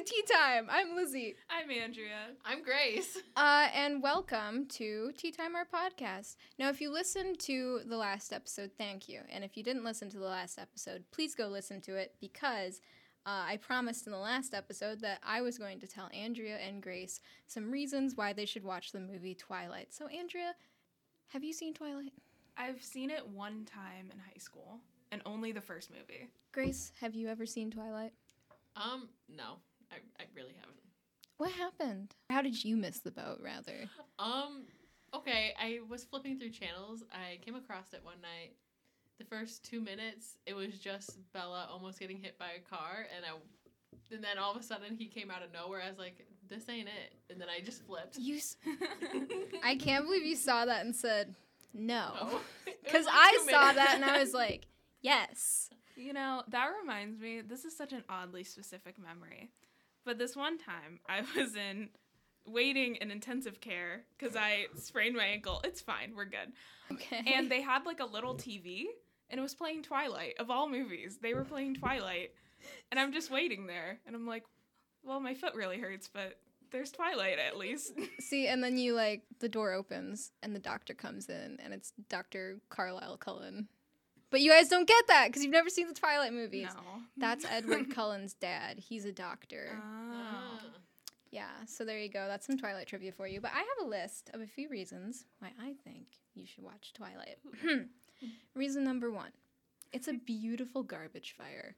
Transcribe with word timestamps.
to 0.00 0.06
Tea 0.06 0.22
Time. 0.32 0.66
I'm 0.70 0.96
Lizzie. 0.96 1.34
I'm 1.50 1.70
Andrea. 1.70 2.30
I'm 2.42 2.62
Grace. 2.62 3.18
Uh, 3.36 3.68
and 3.74 4.02
welcome 4.02 4.64
to 4.66 5.12
Tea 5.18 5.30
Time, 5.30 5.54
our 5.54 5.66
podcast. 5.66 6.36
Now, 6.58 6.70
if 6.70 6.80
you 6.80 6.90
listened 6.90 7.38
to 7.40 7.80
the 7.86 7.98
last 7.98 8.32
episode, 8.32 8.70
thank 8.78 9.10
you. 9.10 9.20
And 9.30 9.44
if 9.44 9.58
you 9.58 9.62
didn't 9.62 9.84
listen 9.84 10.08
to 10.10 10.18
the 10.18 10.24
last 10.24 10.58
episode, 10.58 11.04
please 11.10 11.34
go 11.34 11.48
listen 11.48 11.82
to 11.82 11.96
it 11.96 12.14
because 12.18 12.80
uh, 13.26 13.44
I 13.46 13.58
promised 13.58 14.06
in 14.06 14.12
the 14.12 14.18
last 14.18 14.54
episode 14.54 15.00
that 15.02 15.20
I 15.22 15.42
was 15.42 15.58
going 15.58 15.80
to 15.80 15.86
tell 15.86 16.08
Andrea 16.14 16.56
and 16.56 16.82
Grace 16.82 17.20
some 17.46 17.70
reasons 17.70 18.16
why 18.16 18.32
they 18.32 18.46
should 18.46 18.64
watch 18.64 18.92
the 18.92 19.00
movie 19.00 19.34
Twilight. 19.34 19.92
So, 19.92 20.06
Andrea, 20.06 20.54
have 21.28 21.44
you 21.44 21.52
seen 21.52 21.74
Twilight? 21.74 22.14
I've 22.56 22.82
seen 22.82 23.10
it 23.10 23.28
one 23.28 23.66
time 23.66 24.10
in 24.10 24.18
high 24.18 24.38
school, 24.38 24.78
and 25.12 25.20
only 25.26 25.52
the 25.52 25.60
first 25.60 25.90
movie. 25.90 26.30
Grace, 26.52 26.90
have 27.00 27.14
you 27.14 27.28
ever 27.28 27.44
seen 27.44 27.70
Twilight? 27.70 28.12
Um, 28.76 29.08
no, 29.28 29.56
I, 29.92 29.96
I 30.18 30.24
really 30.34 30.54
haven't. 30.58 30.76
What 31.38 31.50
happened? 31.52 32.14
How 32.28 32.42
did 32.42 32.64
you 32.64 32.76
miss 32.76 32.98
the 33.00 33.10
boat, 33.10 33.40
rather? 33.42 33.88
Um, 34.18 34.64
okay, 35.14 35.54
I 35.58 35.80
was 35.88 36.04
flipping 36.04 36.38
through 36.38 36.50
channels. 36.50 37.02
I 37.12 37.38
came 37.44 37.54
across 37.54 37.92
it 37.92 38.00
one 38.02 38.20
night. 38.20 38.52
The 39.18 39.24
first 39.24 39.64
two 39.64 39.80
minutes, 39.80 40.36
it 40.46 40.54
was 40.54 40.78
just 40.78 41.18
Bella 41.32 41.68
almost 41.70 41.98
getting 41.98 42.18
hit 42.18 42.38
by 42.38 42.50
a 42.56 42.74
car, 42.74 43.06
and 43.14 43.24
I, 43.24 44.14
and 44.14 44.22
then 44.22 44.38
all 44.38 44.50
of 44.52 44.60
a 44.60 44.62
sudden 44.62 44.96
he 44.96 45.06
came 45.06 45.30
out 45.30 45.42
of 45.42 45.52
nowhere. 45.52 45.82
I 45.84 45.88
was 45.88 45.98
like, 45.98 46.26
"This 46.48 46.68
ain't 46.70 46.88
it," 46.88 47.14
and 47.30 47.40
then 47.40 47.48
I 47.48 47.60
just 47.62 47.84
flipped. 47.86 48.18
You, 48.18 48.36
s- 48.36 48.56
I 49.64 49.76
can't 49.76 50.04
believe 50.06 50.24
you 50.24 50.36
saw 50.36 50.64
that 50.64 50.84
and 50.84 50.94
said 50.96 51.34
no. 51.74 52.12
No. 52.14 52.40
Because 52.82 53.04
like 53.06 53.14
I 53.14 53.38
saw 53.50 53.60
minutes. 53.60 53.76
that 53.76 53.92
and 53.96 54.04
I 54.04 54.18
was 54.18 54.32
like, 54.34 54.66
yes. 55.02 55.70
you 55.96 56.12
know, 56.12 56.42
that 56.48 56.70
reminds 56.80 57.20
me, 57.20 57.40
this 57.40 57.64
is 57.64 57.76
such 57.76 57.92
an 57.92 58.02
oddly 58.08 58.42
specific 58.42 58.98
memory. 58.98 59.50
But 60.04 60.18
this 60.18 60.36
one 60.36 60.58
time, 60.58 61.00
I 61.08 61.22
was 61.36 61.56
in 61.56 61.90
waiting 62.46 62.96
in 62.96 63.10
intensive 63.10 63.60
care 63.60 64.02
because 64.18 64.36
I 64.36 64.66
sprained 64.76 65.16
my 65.16 65.26
ankle. 65.26 65.60
It's 65.64 65.80
fine, 65.80 66.14
we're 66.16 66.24
good. 66.24 66.52
Okay. 66.92 67.34
And 67.34 67.50
they 67.50 67.60
had 67.60 67.86
like 67.86 68.00
a 68.00 68.06
little 68.06 68.34
TV, 68.34 68.84
and 69.28 69.38
it 69.38 69.42
was 69.42 69.54
playing 69.54 69.82
Twilight. 69.82 70.34
Of 70.38 70.50
all 70.50 70.68
movies, 70.68 71.18
they 71.22 71.34
were 71.34 71.44
playing 71.44 71.74
Twilight. 71.74 72.32
And 72.90 73.00
I'm 73.00 73.12
just 73.12 73.30
waiting 73.30 73.66
there, 73.66 74.00
and 74.06 74.14
I'm 74.14 74.26
like, 74.26 74.44
well, 75.02 75.20
my 75.20 75.34
foot 75.34 75.54
really 75.54 75.78
hurts, 75.78 76.10
but 76.12 76.38
there's 76.70 76.90
Twilight 76.90 77.38
at 77.38 77.56
least. 77.56 77.92
see, 78.20 78.46
and 78.46 78.62
then 78.62 78.78
you 78.78 78.94
like 78.94 79.22
the 79.40 79.48
door 79.48 79.72
opens 79.72 80.32
and 80.42 80.54
the 80.54 80.60
doctor 80.60 80.94
comes 80.94 81.28
in 81.28 81.58
and 81.62 81.72
it's 81.72 81.92
Dr. 82.08 82.60
Carlisle 82.68 83.18
Cullen. 83.18 83.68
But 84.30 84.40
you 84.40 84.50
guys 84.50 84.68
don't 84.68 84.86
get 84.86 85.06
that 85.08 85.26
because 85.26 85.42
you've 85.42 85.52
never 85.52 85.70
seen 85.70 85.88
the 85.88 85.94
Twilight 85.94 86.32
movies. 86.32 86.68
no. 86.74 87.02
That's 87.16 87.44
Edward 87.50 87.94
Cullen's 87.94 88.34
dad. 88.34 88.78
He's 88.78 89.04
a 89.04 89.12
doctor. 89.12 89.72
Oh. 89.74 89.80
Ah. 90.12 90.60
Yeah, 91.32 91.50
so 91.66 91.84
there 91.84 91.98
you 91.98 92.08
go. 92.08 92.26
That's 92.26 92.46
some 92.46 92.58
Twilight 92.58 92.88
trivia 92.88 93.12
for 93.12 93.26
you. 93.26 93.40
But 93.40 93.52
I 93.54 93.58
have 93.58 93.86
a 93.86 93.88
list 93.88 94.30
of 94.34 94.40
a 94.40 94.46
few 94.46 94.68
reasons 94.68 95.26
why 95.38 95.50
I 95.60 95.74
think 95.84 96.06
you 96.34 96.44
should 96.44 96.64
watch 96.64 96.92
Twilight. 96.92 97.38
Reason 98.54 98.82
number 98.84 99.10
one 99.10 99.30
it's 99.92 100.08
a 100.08 100.12
beautiful 100.12 100.82
garbage 100.82 101.34
fire. 101.36 101.74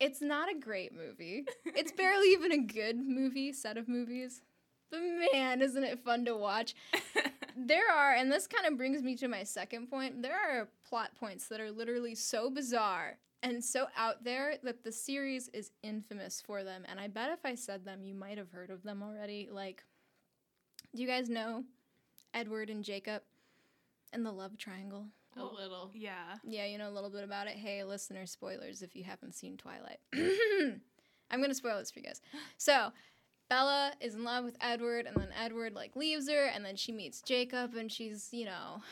It's 0.00 0.20
not 0.20 0.50
a 0.50 0.58
great 0.58 0.92
movie. 0.94 1.44
It's 1.64 1.92
barely 1.92 2.28
even 2.32 2.52
a 2.52 2.58
good 2.58 2.96
movie, 2.96 3.52
set 3.52 3.76
of 3.76 3.88
movies. 3.88 4.42
But 4.90 5.00
man, 5.32 5.60
isn't 5.62 5.82
it 5.84 6.04
fun 6.04 6.24
to 6.26 6.36
watch? 6.36 6.74
There 7.60 7.90
are, 7.92 8.14
and 8.14 8.30
this 8.30 8.46
kind 8.46 8.66
of 8.66 8.78
brings 8.78 9.02
me 9.02 9.16
to 9.16 9.26
my 9.26 9.42
second 9.42 9.88
point, 9.88 10.22
there 10.22 10.36
are 10.36 10.68
plot 10.88 11.10
points 11.18 11.48
that 11.48 11.60
are 11.60 11.72
literally 11.72 12.14
so 12.14 12.50
bizarre 12.50 13.18
and 13.42 13.64
so 13.64 13.86
out 13.96 14.22
there 14.24 14.54
that 14.62 14.84
the 14.84 14.92
series 14.92 15.48
is 15.48 15.72
infamous 15.82 16.40
for 16.40 16.62
them. 16.62 16.84
And 16.88 17.00
I 17.00 17.08
bet 17.08 17.30
if 17.30 17.40
I 17.44 17.54
said 17.56 17.84
them, 17.84 18.04
you 18.04 18.14
might 18.14 18.38
have 18.38 18.50
heard 18.50 18.70
of 18.70 18.82
them 18.82 19.02
already. 19.02 19.48
Like, 19.50 19.82
do 20.94 21.02
you 21.02 21.08
guys 21.08 21.28
know 21.28 21.64
Edward 22.32 22.70
and 22.70 22.84
Jacob 22.84 23.22
and 24.12 24.24
the 24.24 24.32
love 24.32 24.56
triangle? 24.56 25.06
A 25.36 25.44
little. 25.44 25.90
yeah. 25.94 26.36
Yeah, 26.44 26.66
you 26.66 26.78
know 26.78 26.88
a 26.88 26.90
little 26.90 27.10
bit 27.10 27.22
about 27.22 27.46
it. 27.46 27.54
Hey, 27.54 27.84
listener, 27.84 28.26
spoilers 28.26 28.82
if 28.82 28.96
you 28.96 29.04
haven't 29.04 29.34
seen 29.34 29.56
Twilight. 29.56 29.98
I'm 31.30 31.40
gonna 31.40 31.54
spoil 31.54 31.78
this 31.78 31.90
for 31.90 32.00
you 32.00 32.06
guys. 32.06 32.20
So, 32.56 32.90
Bella 33.48 33.92
is 34.00 34.14
in 34.14 34.24
love 34.24 34.44
with 34.44 34.56
Edward, 34.60 35.06
and 35.06 35.16
then 35.16 35.28
Edward 35.42 35.74
like 35.74 35.96
leaves 35.96 36.28
her, 36.28 36.46
and 36.46 36.64
then 36.64 36.76
she 36.76 36.92
meets 36.92 37.22
Jacob, 37.22 37.74
and 37.74 37.90
she's 37.90 38.28
you 38.32 38.44
know, 38.44 38.82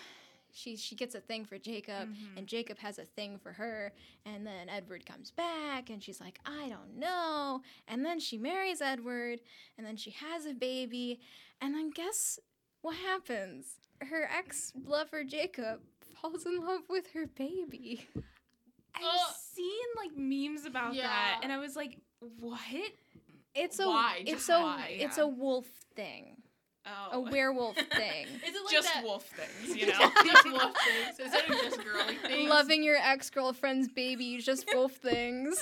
she 0.52 0.76
she 0.76 0.94
gets 0.94 1.14
a 1.14 1.20
thing 1.20 1.44
for 1.44 1.58
Jacob, 1.58 2.08
Mhm. 2.14 2.38
and 2.38 2.46
Jacob 2.46 2.78
has 2.78 2.98
a 2.98 3.04
thing 3.04 3.38
for 3.38 3.52
her, 3.52 3.92
and 4.24 4.46
then 4.46 4.68
Edward 4.68 5.04
comes 5.04 5.30
back, 5.30 5.90
and 5.90 6.02
she's 6.02 6.20
like, 6.20 6.38
I 6.46 6.68
don't 6.68 6.96
know, 6.96 7.62
and 7.86 8.04
then 8.04 8.18
she 8.18 8.38
marries 8.38 8.80
Edward, 8.80 9.40
and 9.76 9.86
then 9.86 9.96
she 9.96 10.10
has 10.10 10.46
a 10.46 10.54
baby, 10.54 11.20
and 11.60 11.74
then 11.74 11.90
guess 11.90 12.38
what 12.80 12.96
happens? 12.96 13.76
Her 14.00 14.28
ex 14.30 14.72
lover 14.86 15.22
Jacob 15.24 15.80
falls 16.00 16.46
in 16.46 16.60
love 16.64 16.88
with 16.88 17.08
her 17.12 17.26
baby. 17.26 18.06
I've 18.94 19.02
Ugh. 19.04 19.34
seen 19.36 19.84
like 19.96 20.16
memes 20.16 20.64
about 20.64 20.94
Yeah. 20.94 21.02
that, 21.08 21.40
and 21.42 21.52
I 21.52 21.58
was 21.58 21.76
like, 21.76 21.98
"What? 22.20 22.60
It's 23.56 23.78
a 23.78 23.86
Why? 23.88 24.22
it's 24.26 24.48
a 24.48 24.60
why? 24.60 24.96
it's 25.00 25.16
Yeah. 25.18 25.24
a 25.24 25.26
wolf 25.28 25.66
thing, 25.94 26.36
a 26.84 26.90
Oh, 27.12 27.20
werewolf 27.30 27.76
thing. 27.96 28.26
Is 28.46 28.54
it 28.54 28.64
like 28.64 28.72
just 28.72 28.92
that? 28.94 29.02
wolf 29.02 29.24
things, 29.24 29.76
you 29.76 29.86
know?" 29.86 30.12
just 30.24 30.44
wolf 30.50 30.74
things 30.84 31.18
instead 31.20 31.50
of 31.50 31.56
just 31.62 31.82
girly 31.84 32.16
things. 32.16 32.48
Loving 32.50 32.82
your 32.84 32.96
ex 32.96 33.30
girlfriend's 33.30 33.88
baby, 33.88 34.38
just 34.38 34.66
wolf 34.74 34.92
things. 34.92 35.56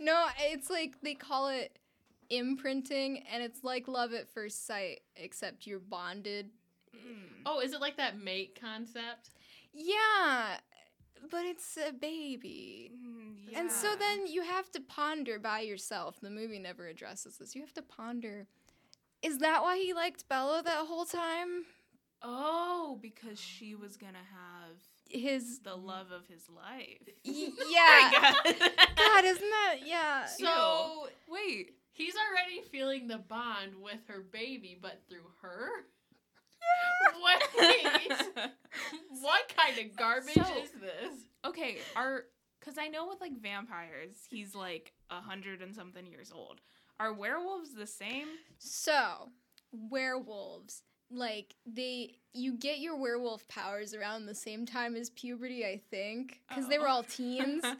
no, 0.00 0.26
it's 0.40 0.70
like 0.70 1.00
they 1.02 1.14
call 1.14 1.48
it 1.48 1.78
imprinting, 2.30 3.22
and 3.32 3.42
it's 3.42 3.62
like 3.62 3.86
love 3.86 4.12
at 4.14 4.28
first 4.28 4.66
sight, 4.66 5.00
except 5.16 5.66
you're 5.66 5.78
bonded. 5.78 6.50
Mm. 6.96 7.42
Oh, 7.46 7.60
is 7.60 7.72
it 7.72 7.80
like 7.80 7.96
that 7.98 8.18
mate 8.18 8.58
concept? 8.60 9.30
Yeah, 9.72 10.56
but 11.30 11.44
it's 11.44 11.76
a 11.76 11.92
baby. 11.92 12.90
And 13.56 13.70
so 13.70 13.94
then 13.96 14.26
you 14.26 14.42
have 14.42 14.70
to 14.72 14.80
ponder 14.80 15.38
by 15.38 15.60
yourself. 15.60 16.18
The 16.20 16.30
movie 16.30 16.58
never 16.58 16.86
addresses 16.88 17.38
this. 17.38 17.54
You 17.54 17.60
have 17.62 17.72
to 17.74 17.82
ponder. 17.82 18.46
Is 19.22 19.38
that 19.38 19.62
why 19.62 19.78
he 19.78 19.92
liked 19.94 20.28
Bella 20.28 20.62
that 20.64 20.86
whole 20.86 21.04
time? 21.04 21.64
oh, 22.26 22.98
because 23.02 23.38
she 23.38 23.74
was 23.74 23.98
gonna 23.98 24.16
have 24.16 24.76
His 25.10 25.58
the 25.60 25.74
love 25.76 26.10
of 26.10 26.26
his 26.26 26.48
life. 26.48 27.02
y- 27.24 27.50
I 27.60 28.10
yeah. 28.12 28.42
guess. 28.54 28.70
God, 28.96 29.24
isn't 29.26 29.50
that 29.50 29.76
yeah? 29.84 30.24
So 30.26 31.08
Wait, 31.28 31.72
he's 31.92 32.14
already 32.16 32.62
feeling 32.70 33.08
the 33.08 33.18
bond 33.18 33.72
with 33.82 33.98
her 34.08 34.20
baby, 34.32 34.78
but 34.80 35.02
through 35.08 35.26
her. 35.42 35.68
Wait, 37.24 38.12
what 39.20 39.52
kind 39.56 39.78
of 39.78 39.96
garbage 39.96 40.34
So- 40.34 40.62
is 40.62 40.70
this? 40.80 41.14
okay, 41.44 41.76
are 41.94 42.24
because 42.64 42.78
I 42.78 42.88
know 42.88 43.06
with 43.08 43.20
like 43.20 43.36
vampires, 43.40 44.16
he's 44.30 44.54
like 44.54 44.92
a 45.10 45.20
hundred 45.20 45.60
and 45.60 45.74
something 45.74 46.06
years 46.06 46.32
old. 46.34 46.60
Are 46.98 47.12
werewolves 47.12 47.74
the 47.74 47.86
same? 47.86 48.28
So, 48.58 49.30
werewolves, 49.72 50.82
like 51.10 51.54
they 51.66 52.16
you 52.32 52.54
get 52.54 52.78
your 52.78 52.96
werewolf 52.96 53.46
powers 53.48 53.94
around 53.94 54.26
the 54.26 54.34
same 54.34 54.64
time 54.66 54.96
as 54.96 55.10
puberty, 55.10 55.64
I 55.64 55.80
think, 55.90 56.40
cuz 56.54 56.66
they 56.68 56.78
were 56.78 56.88
Oh. 56.88 56.92
all 56.92 57.02
teens. 57.02 57.64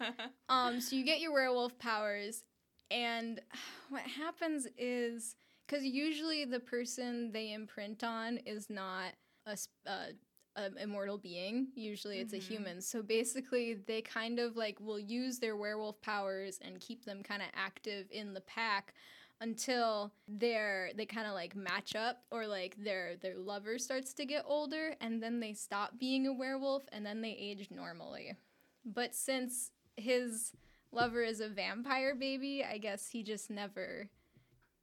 Um, 0.48 0.80
so 0.80 0.94
you 0.94 1.04
get 1.04 1.20
your 1.20 1.32
werewolf 1.32 1.78
powers, 1.78 2.44
and 2.90 3.40
what 3.88 4.02
happens 4.02 4.68
is 4.76 5.36
because 5.66 5.84
usually 5.84 6.44
the 6.44 6.60
person 6.60 7.32
they 7.32 7.52
imprint 7.52 8.04
on 8.04 8.36
is 8.38 8.68
not 8.68 9.14
a, 9.46 9.56
a, 9.86 10.08
a 10.56 10.70
immortal 10.82 11.18
being. 11.18 11.68
Usually 11.74 12.18
it's 12.18 12.32
Mhm. 12.32 12.38
a 12.38 12.40
human. 12.40 12.80
So 12.80 13.02
basically, 13.02 13.74
they 13.74 14.02
kind 14.02 14.38
of 14.38 14.56
like 14.56 14.80
will 14.80 15.00
use 15.00 15.38
their 15.38 15.56
werewolf 15.56 16.00
powers 16.00 16.58
and 16.62 16.80
keep 16.80 17.04
them 17.04 17.22
kind 17.22 17.42
of 17.42 17.48
active 17.54 18.06
in 18.10 18.34
the 18.34 18.40
pack 18.42 18.94
until 19.40 20.12
they're 20.28 20.92
they 20.94 21.04
kind 21.04 21.26
of 21.26 21.34
like 21.34 21.56
match 21.56 21.96
up 21.96 22.24
or 22.30 22.46
like 22.46 22.76
their 22.76 23.16
their 23.16 23.36
lover 23.36 23.78
starts 23.78 24.14
to 24.14 24.24
get 24.24 24.44
older 24.46 24.94
and 25.00 25.20
then 25.20 25.40
they 25.40 25.52
stop 25.52 25.98
being 25.98 26.26
a 26.28 26.32
werewolf 26.32 26.84
and 26.92 27.04
then 27.04 27.20
they 27.20 27.32
age 27.32 27.68
normally 27.70 28.36
but 28.84 29.12
since 29.12 29.72
his 29.96 30.52
lover 30.92 31.22
is 31.22 31.40
a 31.40 31.48
vampire 31.48 32.14
baby, 32.14 32.64
I 32.64 32.78
guess 32.78 33.08
he 33.10 33.22
just 33.24 33.50
never 33.50 34.08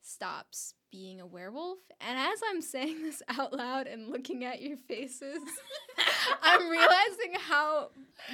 stops 0.01 0.73
being 0.91 1.21
a 1.21 1.25
werewolf. 1.25 1.79
And 1.99 2.19
as 2.19 2.39
I'm 2.49 2.61
saying 2.61 3.01
this 3.01 3.21
out 3.29 3.53
loud 3.53 3.87
and 3.87 4.09
looking 4.09 4.43
at 4.43 4.61
your 4.61 4.77
faces, 4.77 5.39
I'm 6.41 6.69
realizing 6.69 7.33
how 7.39 7.89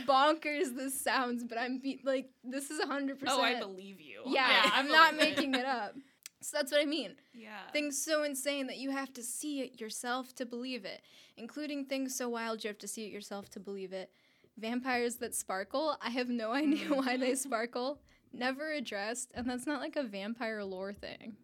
bonkers 0.07 0.75
this 0.75 0.99
sounds, 0.99 1.43
but 1.43 1.57
I'm 1.57 1.79
be- 1.79 2.01
like, 2.03 2.29
this 2.43 2.71
is 2.71 2.83
100%. 2.83 3.17
oh, 3.27 3.41
I 3.41 3.59
believe 3.59 4.01
you. 4.01 4.21
Yeah, 4.25 4.49
Yeah, 4.49 4.71
I'm 4.73 4.87
not 4.87 5.15
making 5.15 5.53
it 5.55 5.65
up. 5.65 5.95
So 6.41 6.57
that's 6.57 6.71
what 6.71 6.81
I 6.81 6.85
mean. 6.85 7.15
Yeah. 7.33 7.69
Things 7.73 8.01
so 8.01 8.23
insane 8.23 8.67
that 8.67 8.77
you 8.77 8.91
have 8.91 9.11
to 9.13 9.23
see 9.23 9.61
it 9.61 9.81
yourself 9.81 10.33
to 10.35 10.45
believe 10.45 10.85
it, 10.85 11.01
including 11.35 11.85
things 11.85 12.15
so 12.15 12.29
wild 12.29 12.63
you 12.63 12.67
have 12.69 12.77
to 12.79 12.87
see 12.87 13.05
it 13.05 13.11
yourself 13.11 13.49
to 13.51 13.59
believe 13.59 13.91
it. 13.91 14.11
Vampires 14.57 15.17
that 15.17 15.35
sparkle, 15.35 15.97
I 16.01 16.09
have 16.11 16.29
no 16.29 16.51
idea 16.53 16.87
why 16.89 17.17
they 17.17 17.31
mm-hmm. 17.31 17.35
sparkle. 17.35 17.99
never 18.33 18.71
addressed, 18.71 19.31
and 19.33 19.49
that's 19.49 19.65
not 19.65 19.81
like 19.81 19.95
a 19.95 20.03
vampire 20.03 20.63
lore 20.63 20.93
thing. 20.93 21.37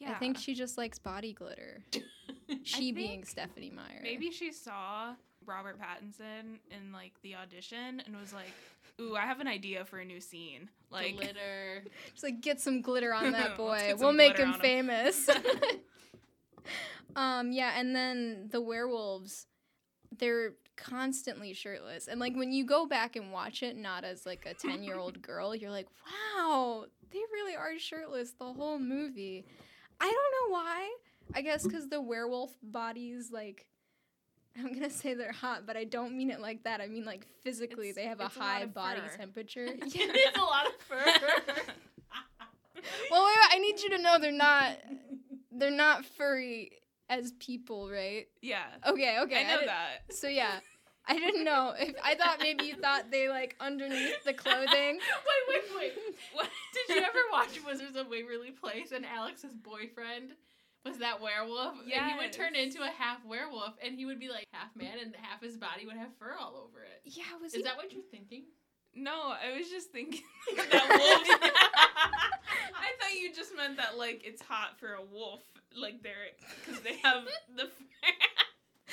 Yeah. 0.00 0.12
I 0.12 0.14
think 0.14 0.38
she 0.38 0.54
just 0.54 0.76
likes 0.78 0.98
body 0.98 1.32
glitter. 1.32 1.84
She 2.64 2.90
being 2.90 3.24
Stephenie 3.24 3.70
Meyer. 3.70 4.00
maybe 4.02 4.32
she 4.32 4.50
saw 4.50 5.14
Robert 5.46 5.78
Pattinson 5.80 6.58
in 6.72 6.92
like 6.92 7.12
the 7.22 7.36
audition 7.36 8.02
and 8.04 8.16
was 8.16 8.32
like, 8.32 8.50
"Ooh, 9.00 9.14
I 9.14 9.20
have 9.20 9.38
an 9.38 9.46
idea 9.46 9.84
for 9.84 10.00
a 10.00 10.04
new 10.04 10.20
scene." 10.20 10.68
Like, 10.90 11.16
Glitter. 11.16 11.84
Just 12.10 12.22
like 12.24 12.40
get 12.40 12.60
some 12.60 12.82
glitter 12.82 13.14
on 13.14 13.30
that 13.32 13.56
boy. 13.56 13.94
We'll 13.96 14.12
make 14.12 14.36
him 14.36 14.48
on 14.48 14.54
him. 14.54 14.60
famous. 14.60 15.30
um, 17.16 17.52
yeah, 17.52 17.78
and 17.78 17.94
then 17.94 18.48
the 18.50 18.60
werewolves, 18.60 19.46
they're 20.18 20.54
constantly 20.76 21.52
shirtless. 21.52 22.08
And 22.08 22.18
like 22.18 22.34
when 22.34 22.52
you 22.52 22.64
go 22.64 22.86
back 22.86 23.14
and 23.16 23.32
watch 23.32 23.62
it, 23.62 23.76
not 23.76 24.04
as 24.04 24.26
like 24.26 24.46
a 24.46 24.54
10 24.54 24.82
year 24.82 24.98
old 24.98 25.22
girl, 25.22 25.54
you're 25.54 25.70
like, 25.70 25.86
wow, 26.36 26.86
they 27.12 27.20
really 27.32 27.54
are 27.54 27.78
shirtless 27.78 28.32
the 28.32 28.52
whole 28.52 28.78
movie. 28.78 29.44
I 30.00 30.04
don't 30.04 30.50
know 30.50 30.54
why. 30.54 30.90
I 31.34 31.42
guess 31.42 31.62
because 31.64 31.88
the 31.88 32.00
werewolf 32.00 32.52
bodies, 32.62 33.30
like, 33.32 33.66
I'm 34.58 34.72
gonna 34.72 34.90
say 34.90 35.14
they're 35.14 35.30
hot, 35.32 35.66
but 35.66 35.76
I 35.76 35.84
don't 35.84 36.16
mean 36.16 36.30
it 36.30 36.40
like 36.40 36.64
that. 36.64 36.80
I 36.80 36.88
mean 36.88 37.04
like 37.04 37.26
physically, 37.44 37.90
It's- 37.90 37.96
they 37.96 38.08
have 38.08 38.20
a 38.20 38.26
it's 38.26 38.36
a 38.36 38.40
high 38.40 38.66
body 38.66 39.00
fur. 39.00 39.16
temperature. 39.16 39.66
it's 39.70 40.38
a 40.38 40.40
lot 40.40 40.66
of 40.66 40.72
fur. 40.80 41.04
Well, 43.10 43.24
wait, 43.24 43.34
wait, 43.36 43.48
I 43.52 43.58
need 43.58 43.80
you 43.82 43.90
to 43.90 43.98
know 43.98 44.18
they're 44.18 44.32
not 44.32 44.78
they're 45.52 45.70
not 45.70 46.04
furry 46.06 46.70
as 47.10 47.32
people, 47.32 47.90
right? 47.90 48.26
yeah, 48.40 48.62
Okay, 48.86 49.18
okay. 49.20 49.40
I 49.40 49.42
know 49.42 49.54
didn't- 49.56 49.66
that. 49.66 50.14
So 50.14 50.28
yeah, 50.28 50.60
I 51.10 51.14
didn't 51.18 51.42
know 51.42 51.74
if 51.76 51.94
I 52.04 52.14
thought 52.14 52.38
maybe 52.40 52.66
you 52.66 52.76
thought 52.76 53.10
they 53.10 53.28
like 53.28 53.56
underneath 53.58 54.22
the 54.24 54.32
clothing. 54.32 55.00
wait, 55.26 55.44
wait, 55.48 55.62
wait. 55.76 55.92
What 56.32 56.48
did 56.72 56.94
you 56.94 57.02
ever 57.02 57.18
watch 57.32 57.58
Wizards 57.66 57.96
of 57.96 58.06
Waverly 58.06 58.52
Place 58.52 58.92
and 58.92 59.04
Alex's 59.04 59.52
boyfriend 59.54 60.34
was 60.84 60.98
that 60.98 61.20
werewolf? 61.20 61.74
And 61.82 62.12
he 62.12 62.16
would 62.16 62.32
turn 62.32 62.54
into 62.54 62.82
a 62.82 62.90
half 62.96 63.24
werewolf 63.24 63.74
and 63.84 63.98
he 63.98 64.06
would 64.06 64.20
be 64.20 64.28
like 64.28 64.44
half 64.52 64.74
man 64.76 64.98
and 65.02 65.12
half 65.20 65.42
his 65.42 65.56
body 65.56 65.84
would 65.84 65.96
have 65.96 66.14
fur 66.16 66.36
all 66.40 66.54
over 66.56 66.80
it. 66.82 67.00
Yeah, 67.04 67.24
was 67.42 67.54
Is 67.54 67.56
he? 67.58 67.62
that 67.64 67.76
what 67.76 67.92
you're 67.92 68.02
thinking? 68.12 68.44
No, 68.94 69.34
I 69.34 69.56
was 69.58 69.68
just 69.68 69.90
thinking 69.90 70.22
that 70.56 70.88
wolves. 70.88 71.30
I 71.42 72.88
thought 73.00 73.20
you 73.20 73.34
just 73.34 73.56
meant 73.56 73.78
that 73.78 73.98
like 73.98 74.22
it's 74.24 74.42
hot 74.42 74.78
for 74.78 74.94
a 74.94 75.02
wolf, 75.02 75.40
like 75.76 76.02
they're 76.04 76.30
because 76.64 76.80
they 76.82 76.96
have 76.98 77.24
the 77.56 77.68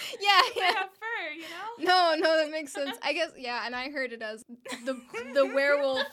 yeah, 0.21 0.41
they 0.55 0.61
yeah. 0.61 0.65
have 0.73 0.89
fur, 0.89 1.33
you 1.35 1.41
know. 1.43 1.85
No, 1.85 2.15
no, 2.19 2.37
that 2.37 2.51
makes 2.51 2.73
sense. 2.73 2.97
I 3.03 3.13
guess 3.13 3.31
yeah, 3.37 3.63
and 3.65 3.75
I 3.75 3.89
heard 3.89 4.13
it 4.13 4.21
as 4.21 4.43
the 4.85 4.99
the 5.33 5.45
werewolf 5.53 6.05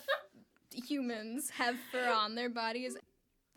humans 0.73 1.51
have 1.51 1.77
fur 1.93 2.09
on 2.11 2.35
their 2.35 2.49
bodies. 2.51 2.97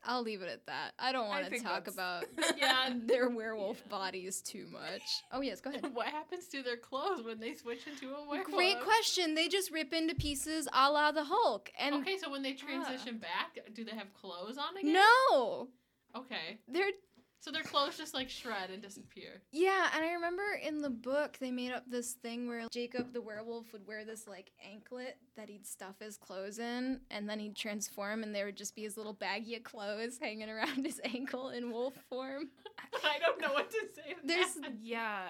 I'll 0.06 0.22
leave 0.22 0.42
it 0.42 0.48
at 0.50 0.66
that. 0.68 0.94
I 0.98 1.12
don't 1.12 1.26
I 1.26 1.42
want 1.42 1.50
to 1.54 1.60
talk 1.60 1.88
about 1.88 2.26
Yeah. 2.56 2.94
their 3.08 3.30
werewolf 3.30 3.82
Yeah. 3.86 3.90
bodies 3.90 4.42
too 4.42 4.66
much. 4.72 5.02
Oh 5.34 5.42
yes, 5.42 5.60
go 5.60 5.70
ahead. 5.70 5.94
what 5.94 6.08
happens 6.08 6.48
to 6.50 6.64
their 6.64 6.78
clothes 6.78 7.24
when 7.26 7.40
they 7.40 7.56
switch 7.56 7.88
into 7.88 8.14
a 8.16 8.26
werewolf? 8.30 8.46
Great 8.56 8.80
question. 8.80 9.36
They 9.36 9.50
just 9.50 9.70
rip 9.72 9.92
into 9.94 10.16
pieces 10.16 10.68
a 10.72 10.90
la 10.92 11.12
the 11.12 11.26
Hulk. 11.26 11.72
And 11.78 11.96
Okay, 11.96 12.18
so 12.18 12.30
when 12.32 12.42
they 12.42 12.54
transition 12.54 13.18
back, 13.18 13.58
do 13.74 13.84
they 13.84 13.92
have 13.96 14.14
clothes 14.14 14.58
on 14.58 14.78
again? 14.78 14.94
no, 14.94 15.68
Okay. 16.16 16.60
they're 16.70 16.92
So 17.40 17.52
their 17.52 17.64
clothes 17.64 17.98
just 17.98 18.14
like 18.14 18.30
shred 18.30 18.72
and 18.72 18.82
disappear. 18.82 19.42
yeah. 19.52 19.90
And 19.96 20.04
I 20.04 20.12
remember 20.14 20.44
in 20.62 20.82
the 20.82 20.90
book 20.90 21.38
they 21.40 21.52
made 21.52 21.72
up 21.72 21.84
this 21.88 22.14
thing 22.14 22.48
where 22.48 22.64
Jacob 22.72 23.14
the 23.14 23.22
werewolf 23.22 23.72
would 23.72 23.88
wear 23.88 24.04
this 24.04 24.28
like 24.28 24.52
anklet 24.70 25.18
that 25.36 25.48
he'd 25.48 25.66
stuff 25.66 25.96
his 26.00 26.18
clothes 26.18 26.60
in, 26.60 27.00
and 27.12 27.30
then 27.30 27.40
he'd 27.40 27.56
transform, 27.56 28.24
and 28.24 28.34
there 28.36 28.46
would 28.46 28.58
just 28.58 28.76
be 28.76 28.82
his 28.84 28.98
little 28.98 29.14
baggy 29.14 29.56
of 29.56 29.64
clothes 29.64 30.18
hanging 30.22 30.50
around 30.50 30.86
his 30.86 31.00
ankle 31.06 31.50
in 31.50 31.72
wolf 31.72 31.94
form. 32.10 32.50
I 33.04 33.20
don't 33.20 33.40
know 33.40 33.54
what 33.54 33.70
to 33.72 33.78
say. 33.96 34.14
to 34.14 34.28
There's- 34.28 34.54
that. 34.56 34.72
Yeah. 34.82 35.30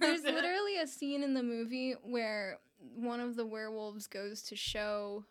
There's 0.00 0.22
literally 0.22 0.78
a 0.78 0.86
scene 0.86 1.22
in 1.24 1.34
the 1.34 1.42
movie 1.42 1.94
where 2.04 2.60
one 2.94 3.18
of 3.20 3.34
the 3.36 3.44
werewolves 3.44 4.06
goes 4.06 4.42
to 4.44 4.56
show 4.56 5.24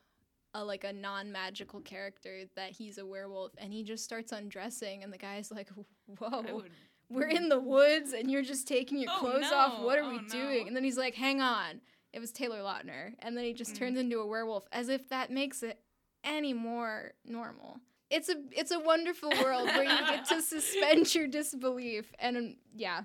a 0.57 0.63
like 0.63 0.83
a 0.83 0.92
non-magical 0.94 1.81
character 1.81 2.42
that 2.56 2.71
he's 2.71 2.98
a 2.98 3.06
werewolf 3.06 3.51
and 3.57 3.71
he 3.71 3.83
just 3.83 4.04
starts 4.04 4.31
undressing 4.31 5.04
and 5.04 5.13
the 5.13 5.18
guy's 5.18 5.51
like 5.51 5.69
whoa 6.18 6.63
we're 7.09 7.27
in 7.27 7.48
the 7.50 7.59
woods 7.59 8.12
and 8.13 8.30
you're 8.31 8.42
just 8.44 8.68
taking 8.68 8.98
your 9.00 9.12
Oh, 9.15 9.19
clothes 9.19 9.51
off. 9.54 9.81
What 9.81 9.98
are 9.98 10.04
Oh, 10.04 10.09
we 10.09 10.18
no. 10.21 10.27
doing? 10.27 10.68
And 10.68 10.75
then 10.75 10.83
he's 10.83 10.98
like 10.98 11.15
hang 11.15 11.39
on. 11.42 11.80
It 12.12 12.19
was 12.19 12.31
taylor 12.31 12.59
lautner. 12.59 13.13
And 13.19 13.38
then 13.38 13.44
he 13.45 13.54
just 13.54 13.74
Mm. 13.75 13.77
turns 13.80 13.98
into 14.00 14.19
a 14.19 14.25
werewolf 14.25 14.65
as 14.71 14.89
if 14.89 15.07
that 15.09 15.31
makes 15.31 15.63
it 15.63 15.80
any 16.24 16.54
more 16.54 17.13
normal. 17.24 17.80
It's 18.09 18.27
a 18.30 18.36
it's 18.51 18.71
a 18.71 18.80
wonderful 18.80 19.30
world 19.42 19.68
where 19.68 19.83
you 19.83 20.00
get 20.09 20.25
to 20.30 20.42
suspend 20.54 21.13
your 21.15 21.27
disbelief 21.27 22.12
and 22.19 22.36
um, 22.38 22.56
yeah. 22.75 23.04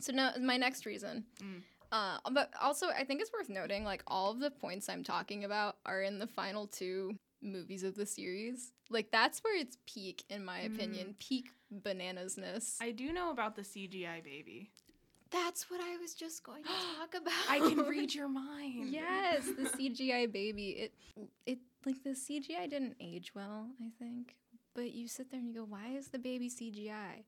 So 0.00 0.12
now 0.12 0.32
my 0.40 0.56
next 0.56 0.86
reason. 0.86 1.24
Mm. 1.42 1.62
Uh, 1.92 2.18
but 2.32 2.50
also 2.60 2.88
i 2.88 3.04
think 3.04 3.20
it's 3.20 3.32
worth 3.32 3.48
noting 3.48 3.84
like 3.84 4.02
all 4.06 4.30
of 4.32 4.40
the 4.40 4.50
points 4.50 4.88
i'm 4.88 5.02
talking 5.04 5.44
about 5.44 5.76
are 5.86 6.02
in 6.02 6.18
the 6.18 6.26
final 6.26 6.66
two 6.66 7.16
movies 7.40 7.84
of 7.84 7.94
the 7.94 8.04
series. 8.04 8.72
Like 8.90 9.12
that's 9.12 9.38
where 9.44 9.56
it's 9.56 9.78
peak 9.86 10.24
in 10.28 10.44
my 10.44 10.58
opinion 10.58 11.14
peak 11.20 11.50
bananasness. 11.72 12.76
I 12.80 12.90
do 12.90 13.12
know 13.12 13.30
about 13.30 13.54
the 13.54 13.62
CGI 13.62 14.24
baby. 14.24 14.72
that's 15.30 15.70
what 15.70 15.80
i 15.80 15.96
was 15.98 16.14
just 16.14 16.42
going 16.42 16.64
to 16.64 16.68
talk 16.98 17.14
about. 17.14 17.32
I 17.48 17.58
can 17.60 17.78
read 17.94 18.12
your 18.12 18.28
mind. 18.28 18.88
yes 18.90 19.44
the 19.46 19.68
cgi 19.78 20.32
baby. 20.32 20.68
It 20.70 20.92
it 21.46 21.58
like 21.86 22.02
the 22.02 22.10
cgi 22.10 22.68
didn't 22.68 22.96
age 23.00 23.32
well 23.36 23.68
i 23.80 23.90
think. 24.02 24.34
But 24.74 24.92
you 24.92 25.06
sit 25.06 25.30
there 25.30 25.38
and 25.38 25.48
you 25.48 25.54
go 25.60 25.64
why 25.68 25.94
is 25.96 26.08
the 26.08 26.18
baby 26.18 26.50
cgi 26.50 27.24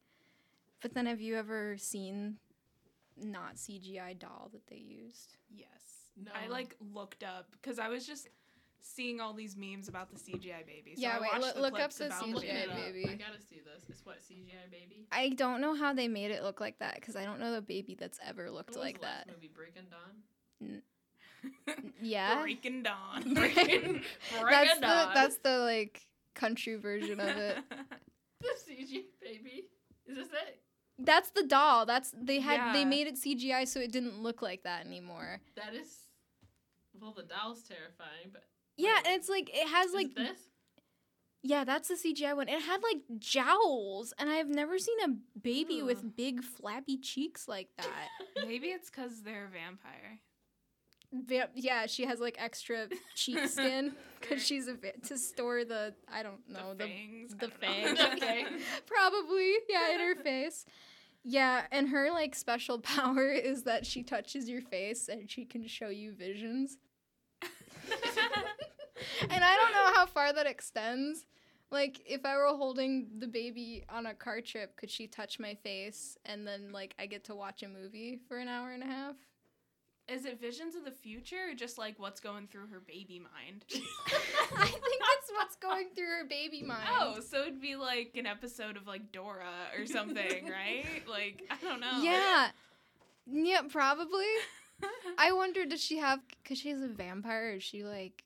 but 0.83 0.95
then 0.95 1.06
have 1.06 1.21
you 1.21 1.37
ever 1.37 1.77
seen 1.79 2.39
not 3.17 3.57
cgi 3.57 4.19
doll 4.19 4.49
that 4.53 4.67
they 4.69 4.77
used 4.77 5.37
Yes. 5.55 5.69
No. 6.23 6.31
I 6.35 6.49
like 6.49 6.77
looked 6.95 7.23
up 7.25 7.47
because 7.53 7.79
I 7.79 7.89
was 7.89 8.07
just 8.07 8.29
seeing 8.83 9.21
all 9.21 9.33
these 9.35 9.57
memes 9.57 9.89
about 9.89 10.11
the 10.11 10.17
CGI 10.19 10.65
baby. 10.67 10.95
So 10.97 11.03
Yeah, 11.03 11.17
I 11.17 11.21
wait, 11.21 11.29
watched 11.33 11.41
look- 11.45 11.55
the 11.55 11.61
look 11.61 11.73
up 11.75 11.79
clips 11.79 11.99
the 11.99 12.07
about 12.07 12.23
I'm 12.23 12.33
looking 12.33 12.51
CGI 12.51 12.62
it 12.62 12.71
up. 12.71 12.77
baby. 12.77 13.05
I 13.09 13.15
gotta 13.15 13.41
see 13.41 13.61
this. 13.65 13.85
It's 13.89 14.05
what 14.07 14.19
CGI 14.21 14.71
baby. 14.71 15.07
I 15.12 15.29
don't 15.31 15.61
know 15.61 15.75
how 15.75 15.93
they 15.93 16.09
made 16.09 16.31
it 16.31 16.43
look 16.43 16.61
like 16.61 16.79
that 16.79 16.95
because 16.97 17.15
I 17.17 17.25
don't 17.25 17.41
know 17.41 17.53
the 17.53 17.61
baby 17.62 17.95
that's 17.99 18.19
ever 18.27 18.51
looked 18.51 18.71
What 18.71 18.79
was 18.79 18.85
like 18.85 19.01
the 19.01 19.07
last 19.07 19.27
that. 19.27 19.34
Movie 19.34 19.51
Breaking 19.55 19.84
Dawn. 19.91 20.82
Yeah, 22.03 22.41
Breaking 22.43 22.82
Dawn. 22.82 23.23
Breaking, 23.34 24.03
that's 24.32 24.43
Breaking 24.43 24.75
the 24.81 24.87
Dawn. 24.87 25.11
that's 25.15 25.37
the 25.39 25.58
like 25.58 26.06
country 26.34 26.77
version 26.77 27.19
of 27.20 27.29
it. 27.37 27.56
the 28.41 28.49
CGI 28.69 29.05
baby. 29.23 29.65
Is 30.06 30.17
this 30.17 30.29
it? 30.29 30.61
That's 31.03 31.31
the 31.31 31.43
doll. 31.43 31.87
That's 31.87 32.13
they 32.21 32.41
had 32.41 32.75
they 32.75 32.85
made 32.85 33.07
it 33.07 33.15
CGI 33.17 33.67
so 33.67 33.81
it 33.81 33.93
didn't 33.93 34.21
look 34.23 34.43
like 34.43 34.63
that 34.65 34.87
anymore. 34.87 35.41
That 35.57 35.75
is. 35.75 35.89
Well, 37.01 37.13
the 37.17 37.23
doll's 37.23 37.63
terrifying, 37.63 38.31
but 38.33 38.45
Yeah, 38.77 38.95
Wait. 38.97 39.07
and 39.07 39.15
it's 39.17 39.29
like 39.29 39.51
it 39.55 39.69
has 39.69 39.89
is 39.89 39.95
like 39.95 40.15
this? 40.15 40.39
yeah, 41.43 41.65
that's 41.65 41.89
the 41.89 41.95
CGI 41.95 42.37
one. 42.37 42.49
It 42.49 42.61
had 42.63 42.83
like 42.83 42.99
jowls, 43.19 44.13
and 44.19 44.29
I've 44.29 44.49
never 44.49 44.79
seen 44.79 44.99
a 45.05 45.39
baby 45.39 45.79
Ugh. 45.81 45.87
with 45.87 46.17
big 46.17 46.43
flabby 46.43 46.99
cheeks 46.99 47.49
like 47.49 47.69
that. 47.79 48.09
Maybe 48.47 48.69
it's 48.69 48.91
because 48.91 49.23
they're 49.23 49.47
a 49.47 49.49
vampire. 49.49 50.19
Va- 51.13 51.49
yeah, 51.57 51.87
she 51.87 52.05
has 52.05 52.21
like 52.21 52.37
extra 52.39 52.87
cheek 53.17 53.39
skin 53.49 53.95
because 54.21 54.45
she's 54.47 54.69
a 54.69 54.75
va- 54.75 54.93
to 55.09 55.17
store 55.19 55.65
the 55.65 55.95
I 56.13 56.23
don't 56.23 56.47
know 56.49 56.75
the 56.75 56.85
the 56.85 56.89
fangs. 56.89 57.35
the 57.35 57.47
I 57.67 57.83
don't 57.85 57.99
know. 57.99 58.11
The 58.15 58.21
fangs. 58.21 58.63
Probably, 58.87 59.55
yeah, 59.69 59.95
in 59.95 60.01
her 60.01 60.15
face. 60.23 60.67
Yeah, 61.22 61.67
and 61.70 61.89
her 61.91 62.10
like 62.10 62.34
special 62.34 62.79
power 62.81 63.31
is 63.31 63.65
that 63.65 63.86
she 63.86 64.03
touches 64.03 64.48
your 64.48 64.62
face 64.62 65.08
and 65.08 65.31
she 65.31 65.44
can 65.44 65.67
show 65.67 65.89
you 65.89 66.12
visions. 66.12 66.79
And 69.31 69.44
I 69.44 69.56
don't 69.56 69.72
know 69.72 69.93
how 69.94 70.06
far 70.06 70.32
that 70.32 70.46
extends. 70.46 71.24
Like 71.70 72.00
if 72.06 72.24
I 72.24 72.36
were 72.36 72.46
holding 72.56 73.08
the 73.19 73.29
baby 73.29 73.84
on 73.89 74.06
a 74.06 74.15
car 74.15 74.41
trip, 74.41 74.77
could 74.77 74.91
she 74.91 75.06
touch 75.06 75.39
my 75.39 75.55
face 75.55 76.19
and 76.24 76.46
then 76.46 76.72
like 76.72 76.94
I 76.98 77.06
get 77.06 77.24
to 77.24 77.34
watch 77.34 77.62
a 77.62 77.69
movie 77.69 78.19
for 78.29 78.39
an 78.39 78.48
hour 78.48 78.72
and 78.72 78.82
a 78.82 78.86
half? 78.86 79.17
Is 80.10 80.24
it 80.24 80.40
visions 80.40 80.74
of 80.74 80.84
the 80.84 80.90
future 80.90 81.50
or 81.50 81.55
just 81.55 81.79
like 81.79 81.98
what's 81.98 82.20
going 82.20 82.48
through 82.48 82.67
her 82.69 82.81
baby 82.81 83.20
mind? 83.20 83.64
I 84.56 84.64
think 84.67 84.82
it's 84.84 85.31
what's 85.32 85.56
going 85.56 85.88
through 85.94 86.06
her 86.06 86.24
baby 86.29 86.62
mind. 86.67 86.88
Oh, 86.98 87.20
so 87.20 87.43
it'd 87.43 87.60
be 87.60 87.76
like 87.76 88.17
an 88.17 88.26
episode 88.26 88.76
of 88.76 88.86
like 88.86 89.12
Dora 89.12 89.52
or 89.79 89.86
something, 89.86 90.17
right? 90.50 91.02
Like 91.08 91.44
I 91.50 91.56
don't 91.64 91.81
know. 91.81 92.02
Yeah. 92.02 92.48
Yeah, 93.26 93.62
probably. 93.69 94.26
I 95.19 95.32
wonder 95.32 95.64
does 95.67 95.82
she 95.82 95.98
have 95.98 96.20
cuz 96.44 96.58
she's 96.58 96.81
a 96.81 96.88
vampire 96.88 97.52
is 97.52 97.62
she 97.62 97.84
like 97.84 98.24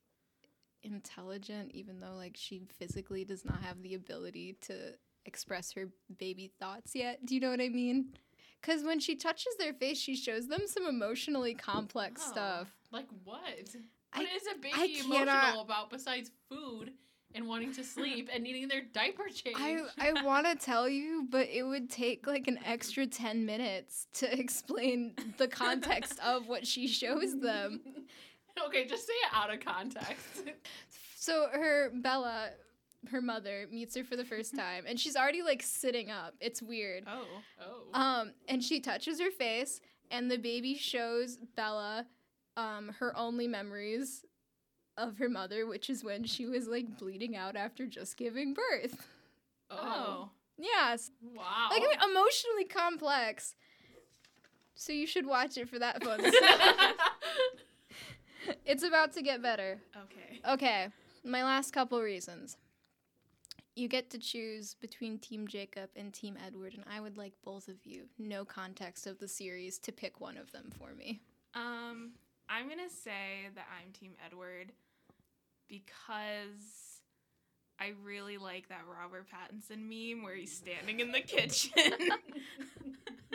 intelligent 0.83 1.71
even 1.73 1.99
though 1.99 2.15
like 2.15 2.37
she 2.37 2.61
physically 2.79 3.25
does 3.25 3.43
not 3.43 3.61
have 3.61 3.81
the 3.81 3.93
ability 3.93 4.55
to 4.61 4.93
express 5.25 5.73
her 5.73 5.89
baby 6.17 6.51
thoughts 6.59 6.95
yet? 6.95 7.25
Do 7.25 7.35
you 7.35 7.41
know 7.41 7.49
what 7.49 7.61
I 7.61 7.69
mean? 7.69 8.17
Cuz 8.65 8.83
when 8.83 8.99
she 8.99 9.15
touches 9.15 9.55
their 9.59 9.73
face 9.73 9.97
she 9.99 10.15
shows 10.15 10.47
them 10.47 10.61
some 10.65 10.87
emotionally 10.87 11.53
complex 11.53 12.21
Oh, 12.25 12.31
stuff. 12.31 12.75
Like 12.91 13.07
what? 13.23 13.41
What 13.41 13.83
I- 14.13 14.35
is 14.35 14.43
a 14.53 14.57
baby 14.57 14.99
emotional 14.99 15.61
about 15.61 15.89
besides 15.89 16.31
food 16.49 16.93
and 17.35 17.47
wanting 17.47 17.73
to 17.73 17.83
sleep 17.83 18.29
and 18.33 18.43
needing 18.43 18.67
their 18.67 18.81
diaper 18.81 19.27
changed? 19.33 19.59
I 19.59 19.81
I 19.99 20.23
want 20.23 20.47
to 20.47 20.55
tell 20.55 20.87
you, 20.89 21.27
but 21.29 21.47
it 21.49 21.63
would 21.63 21.89
take 21.89 22.25
like 22.25 22.47
an 22.47 22.57
extra 22.65 23.05
10 23.05 23.45
minutes 23.45 24.07
to 24.13 24.39
explain 24.39 25.13
the 25.37 25.47
context 25.47 26.19
of 26.21 26.47
what 26.47 26.65
she 26.65 26.87
shows 26.87 27.39
them. 27.39 27.81
okay, 28.67 28.85
just 28.87 29.05
say 29.05 29.13
it 29.13 29.29
out 29.33 29.53
of 29.53 29.59
context. 29.59 30.43
So 31.15 31.47
her 31.51 31.91
Bella, 31.93 32.51
her 33.11 33.21
mother 33.21 33.67
meets 33.71 33.95
her 33.95 34.03
for 34.03 34.15
the 34.15 34.25
first 34.25 34.55
time 34.57 34.85
and 34.87 34.99
she's 34.99 35.15
already 35.15 35.41
like 35.41 35.61
sitting 35.63 36.09
up. 36.11 36.33
It's 36.39 36.61
weird. 36.61 37.03
Oh. 37.07 37.25
Oh. 37.61 37.99
Um 37.99 38.31
and 38.47 38.63
she 38.63 38.79
touches 38.79 39.19
her 39.19 39.31
face 39.31 39.81
and 40.11 40.29
the 40.29 40.37
baby 40.37 40.75
shows 40.75 41.37
Bella 41.55 42.05
um 42.57 42.95
her 42.99 43.15
only 43.17 43.47
memories 43.47 44.25
of 44.97 45.17
her 45.17 45.27
mother, 45.29 45.65
which 45.67 45.89
is 45.89 46.03
when 46.03 46.23
she 46.23 46.45
was 46.45 46.67
like 46.67 46.97
bleeding 46.97 47.35
out 47.35 47.55
after 47.55 47.85
just 47.85 48.17
giving 48.17 48.53
birth. 48.53 49.05
Oh. 49.69 50.29
Yes. 50.57 51.11
Wow. 51.21 51.67
Like 51.69 51.81
I 51.81 51.85
mean, 51.85 52.11
emotionally 52.11 52.63
complex. 52.63 53.55
So 54.75 54.93
you 54.93 55.05
should 55.05 55.25
watch 55.25 55.57
it 55.57 55.67
for 55.67 55.77
that 55.79 56.01
fun 56.01 56.19
stuff. 56.19 56.93
it's 58.65 58.83
about 58.83 59.11
to 59.15 59.21
get 59.21 59.41
better. 59.41 59.79
Okay. 59.97 60.39
Okay, 60.47 60.87
my 61.23 61.43
last 61.43 61.71
couple 61.71 61.99
reasons. 62.01 62.55
You 63.75 63.89
get 63.89 64.09
to 64.11 64.17
choose 64.17 64.75
between 64.79 65.19
Team 65.19 65.49
Jacob 65.49 65.89
and 65.97 66.13
Team 66.13 66.37
Edward, 66.45 66.75
and 66.75 66.85
I 66.89 67.01
would 67.01 67.17
like 67.17 67.33
both 67.43 67.67
of 67.67 67.85
you, 67.85 68.03
no 68.17 68.45
context 68.45 69.05
of 69.05 69.19
the 69.19 69.27
series, 69.27 69.77
to 69.79 69.91
pick 69.91 70.21
one 70.21 70.37
of 70.37 70.49
them 70.53 70.71
for 70.79 70.93
me. 70.93 71.19
Um, 71.53 72.13
I'm 72.47 72.69
gonna 72.69 72.89
say 72.89 73.49
that 73.53 73.67
I'm 73.77 73.91
Team 73.91 74.13
Edward 74.25 74.71
because 75.67 77.01
I 77.77 77.91
really 78.03 78.37
like 78.37 78.69
that 78.69 78.83
Robert 78.89 79.25
Pattinson 79.27 79.79
meme 79.89 80.23
where 80.23 80.35
he's 80.35 80.55
standing 80.55 81.01
in 81.01 81.11
the 81.11 81.19
kitchen. 81.19 81.71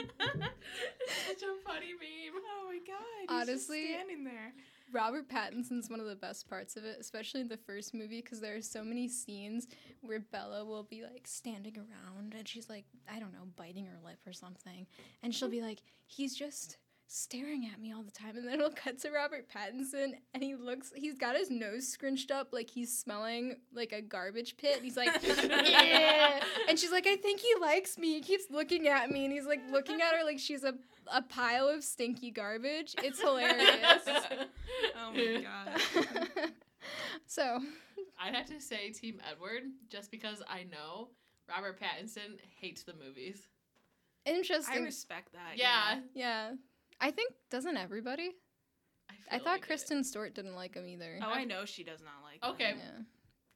Such 0.00 1.42
a 1.42 1.54
funny 1.66 1.92
meme. 2.00 2.34
oh 2.34 2.66
my 2.66 2.78
god! 2.86 3.20
He's 3.20 3.28
Honestly, 3.28 3.80
just 3.82 3.92
standing 3.92 4.24
there. 4.24 4.54
Robert 4.92 5.28
Pattinson's 5.28 5.88
one 5.88 6.00
of 6.00 6.06
the 6.06 6.16
best 6.16 6.48
parts 6.48 6.76
of 6.76 6.84
it, 6.84 6.96
especially 7.00 7.40
in 7.40 7.48
the 7.48 7.56
first 7.56 7.94
movie, 7.94 8.20
because 8.20 8.40
there 8.40 8.56
are 8.56 8.62
so 8.62 8.82
many 8.82 9.08
scenes 9.08 9.68
where 10.00 10.20
Bella 10.20 10.64
will 10.64 10.82
be 10.84 11.02
like 11.02 11.26
standing 11.26 11.76
around 11.76 12.34
and 12.36 12.46
she's 12.46 12.68
like, 12.68 12.84
I 13.08 13.18
don't 13.18 13.32
know, 13.32 13.48
biting 13.56 13.86
her 13.86 13.98
lip 14.04 14.18
or 14.26 14.32
something. 14.32 14.86
And 15.22 15.34
she'll 15.34 15.48
be 15.48 15.62
like, 15.62 15.80
he's 16.06 16.34
just 16.34 16.78
staring 17.12 17.68
at 17.72 17.80
me 17.80 17.92
all 17.92 18.04
the 18.04 18.10
time. 18.10 18.36
And 18.36 18.46
then 18.46 18.54
it'll 18.54 18.70
cut 18.70 19.00
to 19.00 19.10
Robert 19.10 19.46
Pattinson 19.50 20.12
and 20.32 20.42
he 20.44 20.54
looks, 20.54 20.92
he's 20.94 21.18
got 21.18 21.36
his 21.36 21.50
nose 21.50 21.88
scrunched 21.88 22.30
up 22.30 22.52
like 22.52 22.70
he's 22.70 22.96
smelling 22.96 23.56
like 23.74 23.92
a 23.92 24.00
garbage 24.00 24.56
pit. 24.56 24.76
And 24.76 24.84
he's 24.84 24.96
like, 24.96 25.10
yeah. 25.24 26.40
And 26.68 26.78
she's 26.78 26.92
like, 26.92 27.08
I 27.08 27.16
think 27.16 27.40
he 27.40 27.52
likes 27.60 27.98
me. 27.98 28.14
He 28.14 28.20
keeps 28.20 28.44
looking 28.48 28.86
at 28.86 29.10
me 29.10 29.24
and 29.24 29.32
he's 29.32 29.44
like 29.44 29.60
looking 29.72 30.00
at 30.00 30.14
her 30.14 30.24
like 30.24 30.38
she's 30.38 30.62
a, 30.62 30.74
a 31.12 31.20
pile 31.20 31.66
of 31.68 31.82
stinky 31.82 32.30
garbage. 32.30 32.94
It's 33.02 33.20
hilarious. 33.20 34.06
Oh 34.96 35.12
my 35.12 35.42
god. 35.42 36.50
so 37.26 37.60
I'd 38.20 38.34
have 38.34 38.46
to 38.46 38.60
say 38.60 38.90
Team 38.90 39.20
Edward 39.28 39.62
just 39.88 40.10
because 40.10 40.42
I 40.48 40.62
know 40.62 41.08
Robert 41.48 41.80
Pattinson 41.80 42.38
hates 42.60 42.84
the 42.84 42.94
movies. 42.94 43.48
Interesting. 44.24 44.82
I 44.82 44.84
respect 44.84 45.32
that. 45.32 45.56
Yeah. 45.56 46.00
yeah, 46.14 46.50
I 47.00 47.10
think 47.10 47.32
doesn't 47.50 47.76
everybody? 47.76 48.32
I, 49.10 49.36
I 49.36 49.38
thought 49.38 49.46
like 49.46 49.60
it. 49.62 49.66
Kristen 49.66 50.04
Stewart 50.04 50.34
didn't 50.34 50.54
like 50.54 50.74
him 50.74 50.86
either. 50.86 51.18
Oh, 51.22 51.30
I 51.30 51.44
know 51.44 51.64
she 51.64 51.82
does 51.84 52.00
not 52.00 52.22
like. 52.22 52.40
them. 52.42 52.50
Okay. 52.52 52.74
Yeah. 52.78 53.02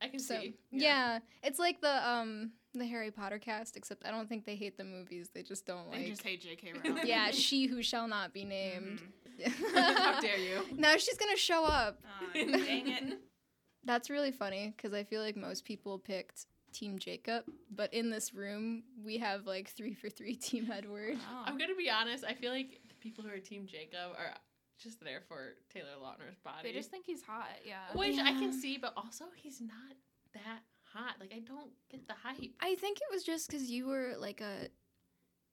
I 0.02 0.08
can 0.08 0.18
So 0.18 0.40
see. 0.40 0.54
yeah. 0.70 1.20
it's 1.42 1.58
like 1.58 1.80
the 1.80 2.08
um 2.08 2.52
the 2.74 2.86
Harry 2.86 3.10
Potter 3.12 3.38
cast, 3.38 3.76
except 3.76 4.04
I 4.04 4.10
don't 4.10 4.28
think 4.28 4.44
they 4.44 4.56
hate 4.56 4.76
the 4.76 4.84
movies. 4.84 5.30
They 5.32 5.42
just 5.44 5.64
don't 5.64 5.90
They 5.92 5.98
like. 5.98 6.06
just 6.08 6.22
hate 6.22 6.42
J.K. 6.42 6.72
Rowling. 6.84 7.06
yeah, 7.06 7.30
she 7.30 7.66
who 7.66 7.82
shall 7.82 8.08
not 8.08 8.32
be 8.34 8.44
named. 8.44 9.00
Mhm. 9.40 9.52
How 9.74 10.20
dare 10.20 10.38
you? 10.38 10.60
now 10.76 10.96
she's 10.96 11.16
gonna 11.18 11.36
show 11.36 11.64
up. 11.64 12.00
Aw, 12.04 12.32
dang 12.34 12.88
it. 12.88 13.18
That's 13.84 14.08
really 14.10 14.32
funny 14.32 14.72
because 14.76 14.92
I 14.94 15.04
feel 15.04 15.20
like 15.22 15.36
most 15.36 15.64
people 15.64 15.98
picked 15.98 16.46
Team 16.72 16.98
Jacob, 16.98 17.44
but 17.70 17.92
in 17.94 18.10
this 18.10 18.32
room 18.34 18.82
we 19.04 19.18
have 19.18 19.46
like 19.46 19.68
three 19.70 19.94
for 19.94 20.08
three 20.10 20.34
Team 20.34 20.70
Edward. 20.72 21.16
Oh. 21.20 21.42
I'm 21.46 21.56
gonna 21.58 21.74
be 21.76 21.90
honest. 21.90 22.24
I 22.26 22.34
feel 22.34 22.50
like 22.50 22.80
the 22.83 22.83
people 23.04 23.22
who 23.22 23.30
are 23.30 23.38
Team 23.38 23.66
Jacob 23.66 24.10
are 24.18 24.34
just 24.82 24.98
there 25.04 25.20
for 25.28 25.54
Taylor 25.72 25.94
Lautner's 26.02 26.38
body, 26.42 26.64
They 26.64 26.72
just 26.72 26.90
think 26.90 27.06
he's 27.06 27.22
hot. 27.22 27.46
Yeah. 27.64 27.76
which 27.94 28.18
I 28.18 28.32
can 28.32 28.52
see, 28.52 28.76
but 28.78 28.92
also 28.96 29.26
he's 29.36 29.60
not 29.60 29.94
that 30.32 30.62
hot. 30.92 31.14
Like 31.20 31.32
I 31.32 31.38
don't 31.40 31.70
get 31.90 32.08
the 32.08 32.14
hype. 32.14 32.50
I 32.60 32.74
think 32.74 32.98
it 32.98 33.12
was 33.12 33.22
just 33.22 33.48
because 33.48 33.70
you 33.70 33.86
were 33.86 34.14
like 34.18 34.40
a 34.40 34.68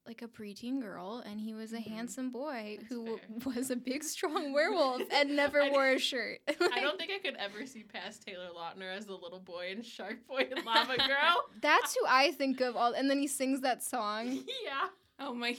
like 0.08 0.24
a 0.24 0.28
preteen 0.28 0.82
girl, 0.82 1.22
and 1.28 1.40
he 1.40 1.54
was 1.54 1.74
a 1.74 1.78
Mhm. 1.78 1.86
handsome 1.86 2.32
boy 2.32 2.78
That's 2.80 2.90
who 2.92 3.18
fair. 3.18 3.54
was 3.56 3.70
a 3.70 3.76
big, 3.76 4.04
strong 4.04 4.52
werewolf 4.52 5.04
and 5.12 5.36
never 5.36 5.62
I- 5.62 5.70
wore 5.70 5.90
a 5.90 6.00
shirt. 6.00 6.40
I 6.48 6.80
don't 6.80 6.98
think 6.98 7.12
I 7.12 7.20
could 7.20 7.36
ever 7.36 7.68
see 7.68 7.84
past 7.84 8.26
Taylor 8.26 8.50
Lautner 8.50 8.92
as 8.92 9.06
the 9.06 9.14
little 9.14 9.40
boy 9.40 9.68
in 9.70 9.84
Shark 9.84 10.26
Boy 10.28 10.48
and 10.56 10.66
Lava 10.66 10.98
Girl. 11.08 11.44
That's 11.62 11.94
who 11.96 12.04
I 12.08 12.32
think 12.32 12.60
of. 12.62 12.76
All, 12.76 12.94
and 12.94 13.08
then 13.12 13.20
he 13.20 13.28
sings 13.28 13.62
that 13.62 13.84
song. 13.84 14.32
yeah. 14.66 14.88
Oh 15.20 15.36
my. 15.36 15.50
In, 15.50 15.56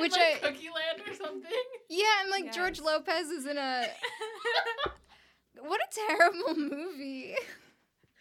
Which 0.00 0.12
like, 0.12 0.20
I- 0.20 0.38
Cookie 0.48 0.68
Land 0.74 1.08
or 1.08 1.14
something. 1.14 1.50
Yeah, 1.88 2.04
and 2.22 2.30
like 2.30 2.52
George 2.52 2.80
Lopez 2.80 3.28
is 3.28 3.46
in 3.46 3.58
a. 3.58 3.86
What 5.60 5.80
a 5.80 5.88
terrible 5.90 6.54
movie. 6.54 7.34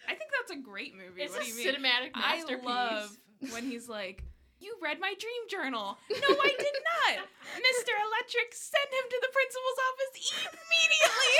I 0.09 0.13
think 0.15 0.31
that's 0.33 0.51
a 0.51 0.61
great 0.61 0.95
movie. 0.95 1.21
It's 1.21 1.33
what 1.33 1.43
a 1.43 1.45
do 1.45 1.51
you 1.51 1.57
mean? 1.57 1.75
cinematic 1.75 2.11
I 2.15 2.43
love 2.63 3.15
when 3.51 3.63
he's 3.63 3.87
like, 3.87 4.23
"You 4.59 4.75
read 4.81 4.99
my 4.99 5.13
dream 5.19 5.43
journal." 5.49 5.97
No, 6.09 6.17
I 6.33 6.55
did 6.57 6.77
not. 6.81 7.25
Mr. 7.61 7.93
Electric, 7.93 8.53
send 8.53 8.89
him 8.89 9.05
to 9.09 9.19
the 9.21 9.29
principal's 9.37 9.79
office 9.85 10.33
immediately. 10.49 11.33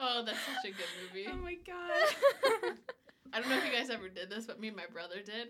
oh, 0.00 0.22
that's 0.24 0.38
such 0.40 0.64
a 0.64 0.74
good 0.74 0.92
movie. 1.02 1.28
oh 1.30 1.36
my 1.36 1.56
god. 1.66 2.74
I 3.32 3.40
don't 3.40 3.50
know 3.50 3.58
if 3.58 3.66
you 3.66 3.72
guys 3.72 3.90
ever 3.90 4.08
did 4.08 4.30
this, 4.30 4.46
but 4.46 4.58
me 4.58 4.68
and 4.68 4.76
my 4.76 4.86
brother 4.90 5.16
did. 5.24 5.48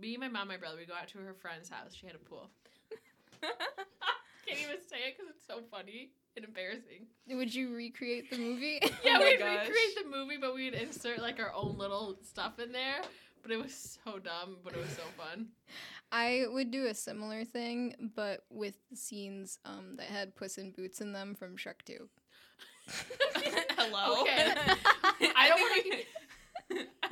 Me, 0.00 0.16
my 0.16 0.28
mom, 0.28 0.48
my 0.48 0.56
brother, 0.56 0.76
we 0.78 0.86
go 0.86 0.94
out 0.94 1.08
to 1.08 1.18
her 1.18 1.34
friend's 1.34 1.68
house. 1.68 1.94
She 1.94 2.06
had 2.06 2.16
a 2.16 2.18
pool. 2.18 2.50
Can't 4.46 4.60
even 4.60 4.76
say 4.88 4.96
it 5.08 5.16
because 5.16 5.30
it's 5.34 5.46
so 5.46 5.60
funny 5.70 6.10
and 6.36 6.44
embarrassing. 6.44 7.06
Would 7.28 7.54
you 7.54 7.74
recreate 7.74 8.30
the 8.30 8.38
movie? 8.38 8.80
Yeah, 9.04 9.18
Oh 9.20 9.24
we'd 9.24 9.38
gosh. 9.38 9.66
recreate 9.68 10.04
the 10.04 10.10
movie, 10.10 10.36
but 10.40 10.54
we'd 10.54 10.74
insert 10.74 11.20
like 11.20 11.38
our 11.40 11.52
own 11.54 11.76
little 11.78 12.16
stuff 12.22 12.58
in 12.58 12.72
there. 12.72 13.00
But 13.42 13.52
it 13.52 13.62
was 13.62 13.98
so 14.04 14.18
dumb, 14.18 14.56
but 14.64 14.72
it 14.72 14.78
was 14.78 14.88
so 14.90 15.02
fun. 15.18 15.48
I 16.10 16.44
would 16.48 16.70
do 16.70 16.86
a 16.86 16.94
similar 16.94 17.44
thing, 17.44 18.10
but 18.14 18.40
with 18.50 18.76
the 18.90 18.96
scenes 18.96 19.58
um, 19.66 19.96
that 19.96 20.06
had 20.06 20.34
Puss 20.34 20.56
in 20.56 20.70
Boots 20.72 21.00
in 21.02 21.12
them 21.12 21.34
from 21.34 21.56
Shrek 21.56 21.82
2. 21.84 22.08
Hello. 23.76 24.22
Okay. 24.22 24.54
I 25.36 25.48
don't 25.48 25.60
want 25.60 25.84
to. 25.84 25.96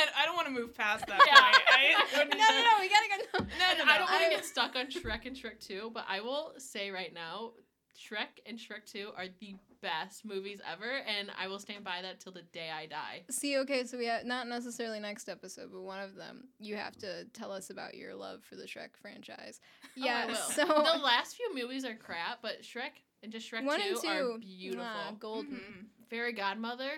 I, 0.02 0.22
I 0.22 0.26
don't 0.26 0.34
want 0.36 0.46
to 0.48 0.52
move 0.52 0.74
past 0.76 1.06
that 1.06 1.20
Yeah. 1.26 1.32
point. 1.40 1.56
I, 1.68 2.24
No, 2.24 2.36
no, 2.36 2.62
no, 2.62 2.80
we 2.80 2.88
gotta 2.88 3.08
go. 3.38 3.44
No, 3.58 3.64
no, 3.78 3.84
no. 3.84 3.90
I 3.92 3.98
don't 3.98 4.10
want 4.10 4.24
to 4.24 4.30
get 4.30 4.44
stuck 4.44 4.76
on 4.76 4.86
Shrek 4.86 5.26
and 5.26 5.36
Shrek 5.36 5.60
2, 5.66 5.90
but 5.94 6.04
I 6.08 6.20
will 6.20 6.54
say 6.58 6.90
right 6.90 7.12
now, 7.12 7.52
Shrek 7.98 8.40
and 8.46 8.58
Shrek 8.58 8.86
2 8.90 9.10
are 9.16 9.26
the 9.40 9.54
best 9.82 10.24
movies 10.24 10.60
ever, 10.70 10.90
and 11.06 11.30
I 11.38 11.46
will 11.48 11.58
stand 11.58 11.84
by 11.84 12.00
that 12.02 12.20
till 12.20 12.32
the 12.32 12.42
day 12.42 12.70
I 12.70 12.86
die. 12.86 13.22
See, 13.30 13.58
okay, 13.58 13.84
so 13.84 13.98
we 13.98 14.06
have 14.06 14.24
not 14.24 14.48
necessarily 14.48 14.98
next 15.00 15.28
episode, 15.28 15.70
but 15.72 15.82
one 15.82 16.00
of 16.00 16.14
them. 16.14 16.48
You 16.58 16.76
have 16.76 16.96
to 16.98 17.24
tell 17.34 17.52
us 17.52 17.68
about 17.70 17.94
your 17.94 18.14
love 18.14 18.42
for 18.44 18.56
the 18.56 18.64
Shrek 18.64 18.96
franchise. 19.00 19.60
Oh, 19.84 19.88
I 19.96 20.04
Yeah, 20.04 20.26
will. 20.26 20.34
so 20.34 20.64
the 20.64 21.02
last 21.02 21.36
few 21.36 21.54
movies 21.54 21.84
are 21.84 21.94
crap, 21.94 22.40
but 22.42 22.62
Shrek 22.62 23.02
and 23.22 23.30
just 23.30 23.50
Shrek 23.50 23.64
one 23.64 23.80
2 23.80 23.88
and 23.88 24.00
two, 24.00 24.08
are 24.08 24.38
beautiful. 24.38 24.84
mwah, 24.84 25.18
golden. 25.18 25.58
Mhm. 25.58 26.06
Fairy 26.08 26.32
Godmother 26.32 26.90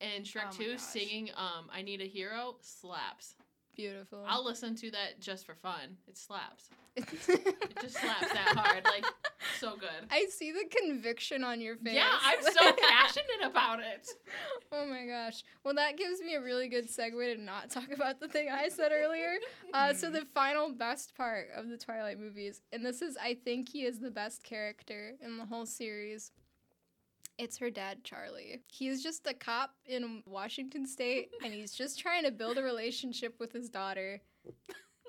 and 0.00 0.24
Shrek 0.24 0.46
Oh 0.48 0.56
2 0.56 0.72
gosh. 0.72 0.80
singing 0.80 1.30
um 1.36 1.68
I 1.72 1.82
Need 1.82 2.00
a 2.00 2.04
Hero 2.06 2.56
slaps. 2.60 3.34
Beautiful. 3.76 4.24
I'll 4.26 4.44
listen 4.44 4.74
to 4.76 4.90
that 4.90 5.20
just 5.20 5.46
for 5.46 5.54
fun. 5.54 5.96
It 6.08 6.16
slaps. 6.18 6.70
It 6.96 7.76
just 7.80 7.96
slaps 7.96 8.32
that 8.32 8.56
hard. 8.56 8.84
Like 8.84 9.04
so 9.60 9.76
good. 9.76 9.88
I 10.10 10.26
see 10.30 10.50
the 10.50 10.64
conviction 10.68 11.44
on 11.44 11.60
your 11.60 11.76
face. 11.76 11.94
Yeah, 11.94 12.08
I'm 12.24 12.42
so 12.42 12.72
passionate 12.88 13.44
about 13.44 13.78
it. 13.78 14.08
Oh 14.72 14.84
my 14.86 15.06
gosh. 15.06 15.44
Well, 15.64 15.74
that 15.74 15.96
gives 15.96 16.20
me 16.20 16.34
a 16.34 16.40
really 16.40 16.68
good 16.68 16.88
segue 16.88 17.36
to 17.36 17.40
not 17.40 17.70
talk 17.70 17.92
about 17.92 18.18
the 18.18 18.26
thing 18.26 18.48
I 18.50 18.68
said 18.68 18.90
earlier. 18.92 19.34
Uh, 19.72 19.92
so, 19.94 20.10
the 20.10 20.24
final 20.34 20.72
best 20.72 21.16
part 21.16 21.48
of 21.54 21.68
the 21.68 21.76
Twilight 21.76 22.18
movies, 22.18 22.62
and 22.72 22.84
this 22.84 23.00
is, 23.00 23.16
I 23.22 23.34
think 23.44 23.68
he 23.68 23.84
is 23.84 24.00
the 24.00 24.10
best 24.10 24.42
character 24.42 25.12
in 25.20 25.38
the 25.38 25.44
whole 25.46 25.66
series. 25.66 26.32
It's 27.38 27.58
her 27.58 27.70
dad, 27.70 28.04
Charlie. 28.04 28.60
He's 28.66 29.02
just 29.02 29.26
a 29.26 29.34
cop 29.34 29.70
in 29.86 30.22
Washington 30.26 30.86
State, 30.86 31.30
and 31.44 31.54
he's 31.54 31.72
just 31.72 31.98
trying 31.98 32.24
to 32.24 32.32
build 32.32 32.58
a 32.58 32.62
relationship 32.62 33.36
with 33.38 33.52
his 33.52 33.68
daughter. 33.68 34.20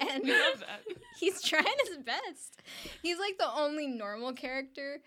And 0.02 0.24
I 0.26 0.50
love 0.50 0.60
that. 0.62 0.96
he's 1.20 1.42
trying 1.42 1.66
his 1.86 1.98
best. 1.98 2.62
He's 3.04 3.20
like 3.20 3.38
the 3.38 3.54
only 3.54 3.86
normal 3.86 4.32
character 4.32 5.02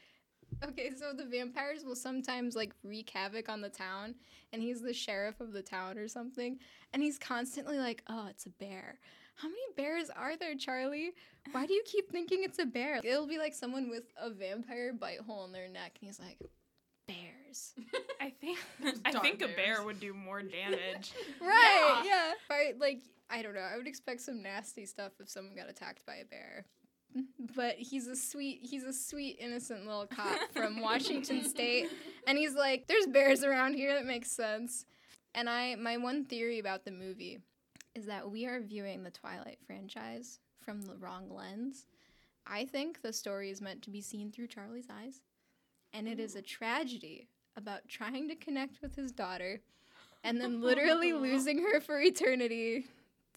Okay, 0.65 0.91
so 0.97 1.13
the 1.13 1.25
vampires 1.25 1.85
will 1.85 1.97
sometimes 1.97 2.55
like 2.55 2.73
wreak 2.85 3.11
havoc 3.11 3.49
on 3.49 3.61
the 3.61 3.69
town, 3.69 4.15
and 4.53 4.63
he's 4.63 4.81
the 4.81 4.93
sheriff 4.93 5.41
of 5.41 5.53
the 5.53 5.63
town 5.63 5.99
or 5.99 6.09
something, 6.09 6.59
and 6.93 7.03
he's 7.03 7.19
constantly 7.19 7.79
like, 7.79 8.03
"Oh, 8.09 8.27
it's 8.29 8.47
a 8.47 8.51
bear." 8.51 8.99
How 9.35 9.49
many 9.49 9.61
bears 9.77 10.11
are 10.11 10.37
there, 10.37 10.55
Charlie? 10.55 11.13
Why 11.53 11.67
do 11.67 11.73
you 11.73 11.83
keep 11.87 12.13
thinking 12.13 12.45
it's 12.45 12.59
a 12.59 12.67
bear? 12.67 13.01
It'll 13.03 13.27
be 13.27 13.39
like 13.39 13.55
someone 13.55 13.89
with 13.89 14.05
a 14.17 14.31
vampire 14.31 14.93
bite 14.93 15.21
hole 15.21 15.45
in 15.45 15.53
their 15.53 15.69
neck, 15.69 15.99
and 16.01 16.07
he's 16.07 16.21
like, 16.21 16.39
"Bears." 17.53 17.75
I 18.21 18.31
think 18.31 18.59
I 19.05 19.11
Dark 19.11 19.25
think 19.25 19.43
a 19.43 19.49
bear 19.49 19.83
would 19.83 20.01
do 20.01 20.13
more 20.15 20.43
damage. 20.43 21.13
Right? 21.41 22.03
Yeah. 22.05 22.33
Right. 22.51 22.79
Like 22.79 23.01
I 23.31 23.43
don't 23.43 23.55
know. 23.55 23.61
I 23.61 23.77
would 23.77 23.87
expect 23.87 24.21
some 24.21 24.43
nasty 24.43 24.87
stuff 24.87 25.13
if 25.21 25.29
someone 25.29 25.55
got 25.55 25.69
attacked 25.69 26.05
by 26.07 26.17
a 26.17 26.25
bear. 26.25 26.67
But 27.55 27.77
he's 27.77 28.07
a 28.07 28.17
sweet, 28.17 28.61
he's 28.63 28.85
a 28.85 28.93
sweet, 28.93 29.37
innocent 29.39 29.87
little 29.87 30.07
cop 30.07 30.51
from 30.55 30.81
Washington 30.81 31.45
State, 31.45 31.91
and 32.27 32.39
he's 32.39 32.55
like, 32.55 32.87
"There's 32.87 33.07
bears 33.07 33.45
around 33.45 33.75
here. 33.75 33.95
That 33.95 34.07
makes 34.07 34.31
sense." 34.31 34.87
And 35.35 35.51
I, 35.51 35.75
my 35.75 35.99
one 35.99 36.25
theory 36.25 36.59
about 36.59 36.87
the 36.87 36.91
movie 36.91 37.41
is 37.95 38.07
that 38.07 38.31
we 38.31 38.47
are 38.47 38.61
viewing 38.61 39.03
the 39.03 39.11
Twilight 39.11 39.59
franchise 39.67 40.39
from 40.61 40.83
the 40.83 40.97
wrong 40.97 41.29
lens. 41.31 41.87
I 42.47 42.65
think 42.65 43.03
the 43.03 43.13
story 43.13 43.51
is 43.51 43.61
meant 43.61 43.83
to 43.83 43.91
be 43.91 44.01
seen 44.01 44.31
through 44.33 44.49
Charlie's 44.49 44.89
eyes, 44.91 45.21
and 45.93 46.09
it 46.09 46.19
is 46.19 46.35
a 46.35 46.43
tragedy 46.43 47.29
about 47.57 47.89
trying 47.89 48.29
to 48.29 48.35
connect 48.35 48.81
with 48.83 48.95
his 48.95 49.13
daughter 49.13 49.61
and 50.25 50.41
then 50.41 50.61
literally 50.61 51.13
losing 51.13 51.59
her 51.63 51.81
for 51.81 52.01
eternity 52.01 52.87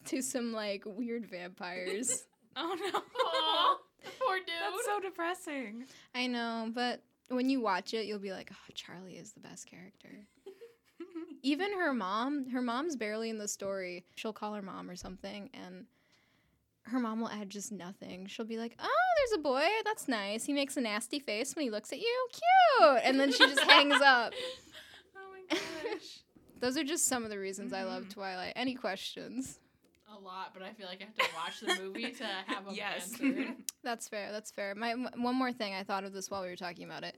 to 0.06 0.22
some 0.22 0.54
like 0.54 0.84
weird 0.86 1.26
vampires. 1.26 2.26
Oh 2.58 2.74
no. 2.80 3.00
Aw, 3.00 3.78
poor 4.22 4.38
dude. 4.38 4.48
That's 4.48 4.86
so 4.86 5.02
depressing. 5.02 5.84
I 6.14 6.28
know, 6.28 6.72
but 6.74 7.02
when 7.28 7.50
you 7.50 7.60
watch 7.60 7.94
it, 7.94 8.06
you'll 8.06 8.18
be 8.20 8.32
like, 8.32 8.50
"Oh, 8.50 8.72
Charlie 8.74 9.18
is 9.18 9.34
the 9.34 9.42
best 9.42 9.68
character." 9.68 10.26
Even 11.42 11.74
her 11.74 11.94
mom, 11.94 12.50
her 12.52 12.62
mom's 12.62 12.96
barely 12.96 13.30
in 13.30 13.38
the 13.40 13.48
story. 13.50 14.06
She'll 14.16 14.32
call 14.32 14.54
her 14.54 14.62
mom 14.62 14.90
or 14.90 14.96
something, 14.96 15.50
and 15.54 15.86
her 16.86 17.00
mom 17.00 17.20
will 17.22 17.30
add 17.30 17.50
just 17.50 17.72
nothing. 17.72 18.28
She'll 18.28 18.46
be 18.46 18.58
like, 18.58 18.76
"Oh, 18.80 18.90
there's 19.18 19.40
a 19.40 19.42
boy. 19.44 19.66
That's 19.84 20.08
nice. 20.08 20.46
He 20.46 20.54
makes 20.54 20.78
a 20.78 20.82
nasty 20.82 21.20
face 21.20 21.56
when 21.56 21.64
he 21.64 21.72
looks 21.72 21.92
at 21.94 22.00
you. 22.00 22.28
Cute." 22.32 23.02
And 23.04 23.20
then 23.20 23.32
she 23.32 23.40
just 23.48 23.62
hangs 23.62 24.02
up. 24.02 24.34
Oh 25.18 25.32
my 25.32 25.58
gosh. 25.94 26.20
Those 26.60 26.78
are 26.78 26.84
just 26.84 27.06
some 27.08 27.24
of 27.24 27.30
the 27.30 27.38
reasons 27.40 27.74
I 27.74 27.84
love 27.84 28.06
Mhm. 28.06 28.14
Twilight. 28.14 28.54
Any 28.56 28.74
questions? 28.76 29.60
a 30.08 30.20
lot, 30.20 30.54
but 30.54 30.64
I 30.64 30.72
feel 30.72 30.88
like 30.88 31.02
I 31.02 31.06
have 31.06 31.16
to 31.16 31.36
watch 31.36 31.60
the 31.60 31.82
movie 31.84 32.12
to 32.12 32.24
have 32.48 32.66
them 32.66 32.74
Yes. 32.76 33.12
answered. 33.12 33.56
That's 33.84 34.08
fair. 34.08 34.32
That's 34.32 34.50
fair. 34.52 34.74
My 34.74 34.92
m- 34.92 35.10
one 35.18 35.36
more 35.36 35.52
thing, 35.52 35.74
I 35.74 35.84
thought 35.84 36.04
of 36.06 36.14
this 36.14 36.30
while 36.32 36.42
we 36.42 36.48
were 36.48 36.56
talking 36.56 36.86
about 36.86 37.04
it. 37.04 37.18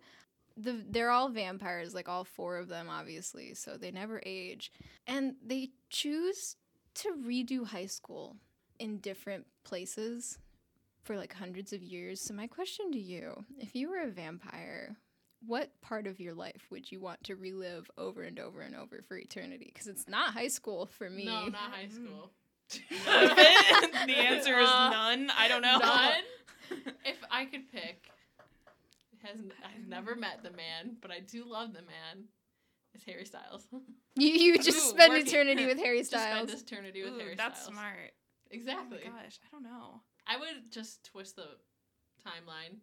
The 0.56 0.84
they're 0.90 1.12
all 1.12 1.30
vampires, 1.30 1.94
like 1.94 2.10
all 2.10 2.24
four 2.24 2.58
of 2.58 2.68
them, 2.70 2.90
obviously. 2.90 3.54
So 3.54 3.78
they 3.78 3.92
never 3.92 4.20
age, 4.26 4.72
and 5.06 5.36
they 5.46 5.70
choose 5.90 6.56
to 6.96 7.10
redo 7.12 7.68
high 7.68 7.86
school 7.86 8.38
in 8.80 8.98
different 8.98 9.46
places 9.64 10.38
for 11.04 11.16
like 11.18 11.34
hundreds 11.34 11.74
of 11.74 11.82
years. 11.82 12.20
So 12.22 12.34
my 12.34 12.48
question 12.48 12.92
to 12.92 13.00
you: 13.00 13.46
If 13.58 13.76
you 13.76 13.90
were 13.90 14.02
a 14.02 14.08
vampire, 14.08 14.98
what 15.46 15.70
part 15.82 16.08
of 16.08 16.20
your 16.20 16.34
life 16.34 16.68
would 16.72 16.92
you 16.92 17.00
want 17.00 17.24
to 17.26 17.36
relive 17.36 17.90
over 17.98 18.24
and 18.24 18.40
over 18.40 18.62
and 18.62 18.76
over 18.76 19.02
for 19.08 19.18
eternity? 19.18 19.72
Because 19.74 19.88
it's 19.88 20.08
not 20.08 20.34
high 20.34 20.48
school 20.50 20.86
for 20.88 21.10
me. 21.10 21.26
No, 21.26 21.46
not 21.48 21.72
high 21.72 21.88
school. 21.90 22.32
the 23.06 24.18
answer 24.18 24.60
is 24.60 24.70
Uh, 24.70 24.90
none. 24.90 25.32
I 25.38 25.48
don't 25.48 25.62
know. 25.62 25.78
None. 25.78 26.14
if 27.06 27.18
I 27.32 27.46
could 27.46 27.72
pick, 27.72 28.10
has 29.24 29.38
I've 29.64 29.88
never 29.88 30.16
met 30.16 30.44
the 30.44 30.52
man, 30.52 30.98
but 31.02 31.12
I 31.12 31.20
do 31.22 31.46
love 31.46 31.70
the 31.74 31.82
man. 31.82 32.26
Is 32.94 33.04
Harry 33.06 33.26
Styles. 33.26 33.68
You 34.16 34.30
you 34.30 34.58
just 34.58 34.70
Ooh, 34.78 34.90
spend 34.90 35.14
working- 35.14 35.28
eternity 35.28 35.66
with 35.68 35.78
Harry 35.78 36.00
Just 36.00 36.10
spend 36.12 36.50
Styles. 36.50 36.62
eternity 36.64 37.04
with 37.04 37.14
Ooh, 37.14 37.20
Harry 37.20 37.36
that's 37.36 37.62
Styles. 37.62 37.74
smart. 37.76 38.12
Exactly. 38.52 39.00
Oh 39.06 39.12
my 39.12 39.24
gosh, 39.24 39.40
I 39.44 39.48
don't 39.52 39.64
know. 39.64 40.02
I 40.28 40.38
would 40.38 40.72
just 40.72 41.04
twist 41.06 41.36
the 41.36 41.48
timeline 42.26 42.78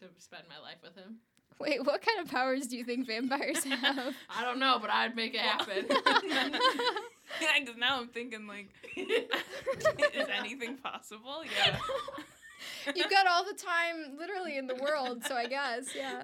to 0.00 0.06
spend 0.18 0.44
my 0.48 0.58
life 0.62 0.78
with 0.82 0.96
him. 0.96 1.16
Wait, 1.60 1.84
what 1.84 2.02
kind 2.02 2.20
of 2.20 2.28
powers 2.30 2.66
do 2.66 2.76
you 2.76 2.84
think 2.84 3.06
vampires 3.06 3.62
have? 3.64 4.14
I 4.28 4.42
don't 4.42 4.58
know, 4.58 4.78
but 4.80 4.90
I'd 4.90 5.14
make 5.14 5.34
it 5.34 5.40
happen. 5.40 5.86
Yeah, 7.40 7.48
because 7.58 7.76
now 7.76 7.98
I'm 8.00 8.08
thinking 8.08 8.46
like, 8.46 8.68
is 8.96 10.28
anything 10.38 10.76
possible? 10.76 11.42
Yeah. 11.44 11.78
You've 12.94 13.10
got 13.10 13.26
all 13.26 13.44
the 13.44 13.54
time 13.54 14.16
literally 14.18 14.56
in 14.56 14.66
the 14.66 14.74
world, 14.76 15.24
so 15.24 15.34
I 15.34 15.46
guess, 15.46 15.94
yeah. 15.96 16.22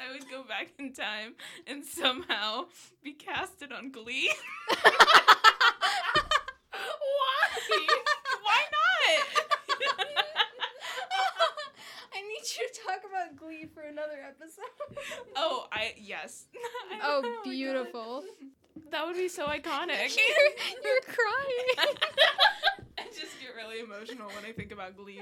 I 0.00 0.12
would 0.12 0.30
go 0.30 0.44
back 0.44 0.68
in 0.78 0.92
time 0.92 1.34
and 1.66 1.84
somehow 1.84 2.66
be 3.02 3.12
casted 3.12 3.72
on 3.72 3.90
Glee. 3.90 4.30
Why? 6.72 7.48
Why 8.42 8.60
not? 8.70 9.24
I 12.14 12.22
need 12.22 12.44
you 12.58 12.68
to 12.72 12.80
talk 12.86 13.00
about 13.08 13.36
Glee 13.36 13.66
for 13.72 13.82
another 13.82 14.13
episode. 14.26 14.64
oh, 15.36 15.66
I 15.72 15.94
yes. 15.98 16.46
I- 16.92 17.00
Oh, 17.02 17.40
beautiful. 17.44 18.24
That 18.90 19.06
would 19.06 19.16
be 19.16 19.28
so 19.28 19.46
iconic. 19.46 20.16
You're, 20.16 20.82
you're 20.84 21.00
crying. 21.02 21.96
I 22.98 23.04
just 23.06 23.40
get 23.40 23.54
really 23.56 23.80
emotional 23.80 24.28
when 24.28 24.44
I 24.44 24.52
think 24.52 24.72
about 24.72 24.96
Glee. 24.96 25.20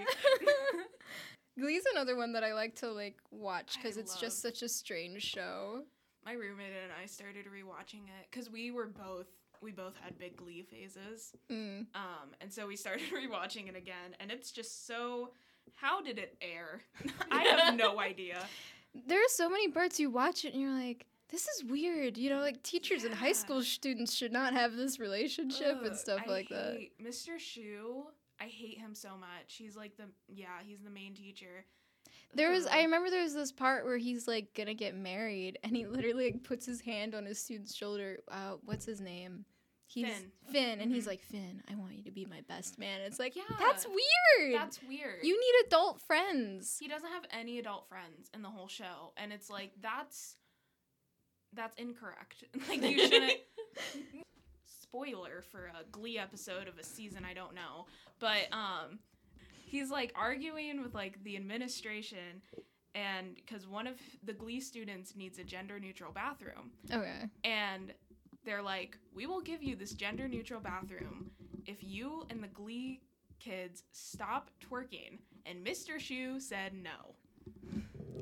Glee's 1.59 1.85
another 1.93 2.17
one 2.17 2.33
that 2.33 2.43
I 2.45 2.55
like 2.55 2.77
to 2.77 2.91
like 2.91 3.17
watch 3.31 3.77
because 3.77 3.97
it's 3.97 4.17
just 4.19 4.41
such 4.41 4.63
a 4.63 4.69
strange 4.69 5.23
show. 5.23 5.83
My 6.25 6.33
roommate 6.33 6.73
and 6.83 6.93
I 7.03 7.07
started 7.07 7.47
rewatching 7.47 8.05
it 8.07 8.27
because 8.31 8.49
we 8.51 8.71
were 8.71 8.87
both 8.87 9.27
we 9.61 9.71
both 9.71 9.95
had 10.03 10.19
big 10.19 10.37
Glee 10.37 10.63
phases. 10.63 11.33
Mm. 11.51 11.87
Um, 11.95 12.31
and 12.41 12.53
so 12.53 12.67
we 12.67 12.77
started 12.77 13.05
rewatching 13.13 13.69
it 13.69 13.77
again, 13.77 14.17
and 14.21 14.31
it's 14.31 14.51
just 14.51 14.87
so. 14.87 15.31
How 15.77 16.03
did 16.03 16.19
it 16.19 16.37
air? 16.43 16.81
I 17.31 17.43
have 17.45 17.77
no 17.77 18.01
idea. 18.01 18.39
There 18.95 19.19
are 19.19 19.29
so 19.29 19.49
many 19.49 19.69
parts 19.69 19.99
you 19.99 20.11
watch 20.11 20.45
it 20.45 20.53
and 20.53 20.63
you're 20.63 20.71
like, 20.71 21.07
this 21.31 21.49
is 21.49 21.65
weird. 21.65 22.19
You 22.19 22.31
know, 22.31 22.41
like 22.41 22.63
teachers 22.63 23.05
and 23.05 23.15
high 23.15 23.33
school 23.33 23.63
students 23.63 24.15
should 24.15 24.33
not 24.33 24.53
have 24.53 24.77
this 24.77 24.99
relationship 24.99 25.83
and 25.83 25.97
stuff 25.97 26.21
I 26.27 26.31
like 26.31 26.49
that. 26.51 26.79
Mr. 27.03 27.37
Schue. 27.39 28.05
I 28.41 28.47
hate 28.47 28.79
him 28.79 28.95
so 28.95 29.11
much. 29.11 29.55
He's 29.57 29.77
like 29.77 29.97
the 29.97 30.05
yeah, 30.29 30.59
he's 30.67 30.83
the 30.83 30.91
main 30.91 31.15
teacher. 31.15 31.65
There 32.35 32.51
was 32.51 32.67
I 32.67 32.83
remember 32.83 33.09
there 33.09 33.23
was 33.23 33.35
this 33.35 33.53
part 33.53 33.85
where 33.85 33.99
he's 33.99 34.27
like 34.27 34.53
gonna 34.55 34.75
get 34.75 34.97
married 34.97 35.59
and 35.63 35.77
he 35.77 35.87
literally 35.87 36.33
like, 36.33 36.43
puts 36.43 36.67
his 36.67 36.81
hand 36.81 37.15
on 37.15 37.25
his 37.25 37.39
student's 37.39 37.75
shoulder. 37.75 38.19
Uh, 38.31 38.55
what's 38.65 38.85
his 38.85 39.01
name? 39.01 39.45
He's 39.93 40.07
Finn. 40.07 40.33
Finn, 40.51 40.81
and 40.81 40.91
he's 40.91 41.05
Mhm. 41.05 41.09
like 41.09 41.21
Finn. 41.23 41.63
I 41.71 41.75
want 41.75 41.95
you 41.95 42.03
to 42.05 42.11
be 42.11 42.25
my 42.25 42.41
best 42.43 42.79
man. 42.79 43.01
It's 43.03 43.19
like 43.19 43.37
Yeah, 43.37 43.43
that's 43.59 43.87
weird. 43.87 44.55
That's 44.55 44.83
weird. 44.83 45.23
you 45.25 45.39
need 45.39 45.67
adult 45.67 46.01
friends. 46.01 46.79
he 46.79 46.89
doesn't 46.89 47.11
have 47.11 47.27
any 47.31 47.59
adult 47.59 47.89
friends 47.89 48.31
in 48.33 48.43
the 48.43 48.49
whole 48.51 48.69
show, 48.69 49.13
and 49.17 49.33
it's 49.33 49.51
like 49.51 49.73
that's 49.81 50.37
that's 51.53 51.77
incorrect. 51.77 52.45
like 52.69 52.81
you 52.83 52.99
shouldn't. 52.99 53.41
Spoiler 54.65 55.43
for 55.51 55.67
a 55.79 55.85
Glee 55.91 56.19
episode 56.19 56.69
of 56.69 56.79
a 56.79 56.85
season 56.85 57.25
I 57.25 57.33
don't 57.35 57.55
know, 57.55 57.87
but 58.19 58.53
um, 58.53 58.99
he's 59.67 59.91
like 59.91 60.13
arguing 60.15 60.83
with 60.83 60.95
like 60.95 61.23
the 61.25 61.37
administration, 61.37 62.43
and 62.95 63.35
because 63.35 63.67
one 63.67 63.87
of 63.87 63.97
the 64.23 64.33
Glee 64.35 64.61
students 64.61 65.17
needs 65.17 65.39
a 65.39 65.45
gender 65.45 65.79
neutral 65.81 66.13
bathroom, 66.13 66.73
Okay. 66.91 67.25
and 67.45 67.93
they're 68.45 68.63
like, 68.63 68.99
"We 69.15 69.27
will 69.27 69.41
give 69.41 69.63
you 69.63 69.77
this 69.77 69.93
gender 69.93 70.29
neutral 70.29 70.61
bathroom 70.61 71.31
if 71.67 71.83
you 71.83 72.27
and 72.31 72.43
the 72.43 72.49
Glee 72.49 73.01
kids 73.39 73.83
stop 73.93 74.51
twerking." 74.61 75.19
And 75.47 75.67
Mr. 75.67 75.97
Schue 75.99 76.41
said 76.41 76.73
no. 76.75 77.15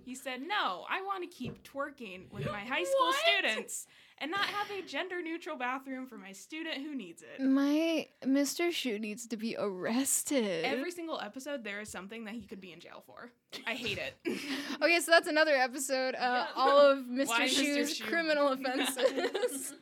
He 0.04 0.14
said, 0.14 0.40
"No, 0.40 0.86
I 0.88 1.02
want 1.02 1.22
to 1.22 1.28
keep 1.28 1.62
twerking 1.62 2.30
with 2.32 2.46
my 2.46 2.60
high 2.60 2.84
school 2.84 3.06
What? 3.08 3.16
students 3.16 3.86
and 4.18 4.30
not 4.30 4.40
have 4.40 4.70
a 4.70 4.82
gender 4.82 5.22
neutral 5.22 5.56
bathroom 5.56 6.06
for 6.06 6.16
my 6.16 6.32
student 6.32 6.76
who 6.78 6.94
needs 6.94 7.22
it." 7.22 7.40
My 7.42 8.08
Mr. 8.24 8.70
Schue 8.70 8.98
needs 8.98 9.26
to 9.28 9.36
be 9.36 9.56
arrested. 9.58 10.64
Every 10.64 10.90
single 10.90 11.20
episode, 11.20 11.62
there 11.64 11.80
is 11.80 11.90
something 11.90 12.24
that 12.24 12.34
he 12.34 12.42
could 12.42 12.60
be 12.60 12.72
in 12.72 12.80
jail 12.80 13.02
for. 13.06 13.30
I 13.66 13.74
hate 13.74 13.98
it. 13.98 14.14
okay, 14.82 15.00
so 15.00 15.10
that's 15.10 15.28
another 15.28 15.54
episode. 15.54 16.14
Uh, 16.14 16.18
Yeah. 16.18 16.46
all 16.56 16.78
of 16.78 16.98
Mr. 17.04 17.28
Why 17.28 17.46
Mr. 17.48 18.02
Criminal 18.08 18.48
offenses. 18.52 19.74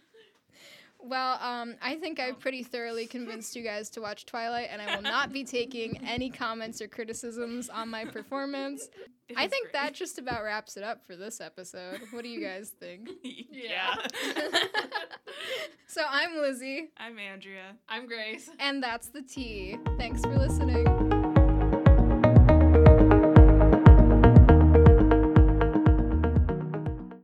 Well, 1.00 1.38
um, 1.40 1.76
I 1.80 1.96
think 1.96 2.18
I've 2.18 2.40
pretty 2.40 2.62
thoroughly 2.62 3.06
convinced 3.06 3.54
you 3.54 3.62
guys 3.62 3.88
to 3.90 4.00
watch 4.00 4.26
Twilight, 4.26 4.68
and 4.70 4.82
I 4.82 4.96
will 4.96 5.02
not 5.02 5.32
be 5.32 5.44
taking 5.44 5.98
any 6.06 6.30
comments 6.30 6.80
or 6.80 6.88
criticisms 6.88 7.68
on 7.68 7.88
my 7.88 8.04
performance. 8.04 8.88
I 9.36 9.46
think 9.46 9.66
great. 9.66 9.72
that 9.74 9.94
just 9.94 10.18
about 10.18 10.42
wraps 10.42 10.78
it 10.78 10.82
up 10.82 11.06
for 11.06 11.14
this 11.14 11.40
episode. 11.40 12.00
What 12.12 12.22
do 12.22 12.30
you 12.30 12.40
guys 12.40 12.70
think? 12.70 13.10
yeah. 13.22 13.94
so 15.86 16.02
I'm 16.08 16.38
Lizzie, 16.38 16.88
I'm 16.96 17.18
Andrea. 17.18 17.76
I'm 17.88 18.06
Grace. 18.06 18.48
and 18.58 18.82
that's 18.82 19.08
the 19.08 19.20
T. 19.22 19.76
Thanks 19.98 20.22
for 20.22 20.34
listening. 20.34 20.87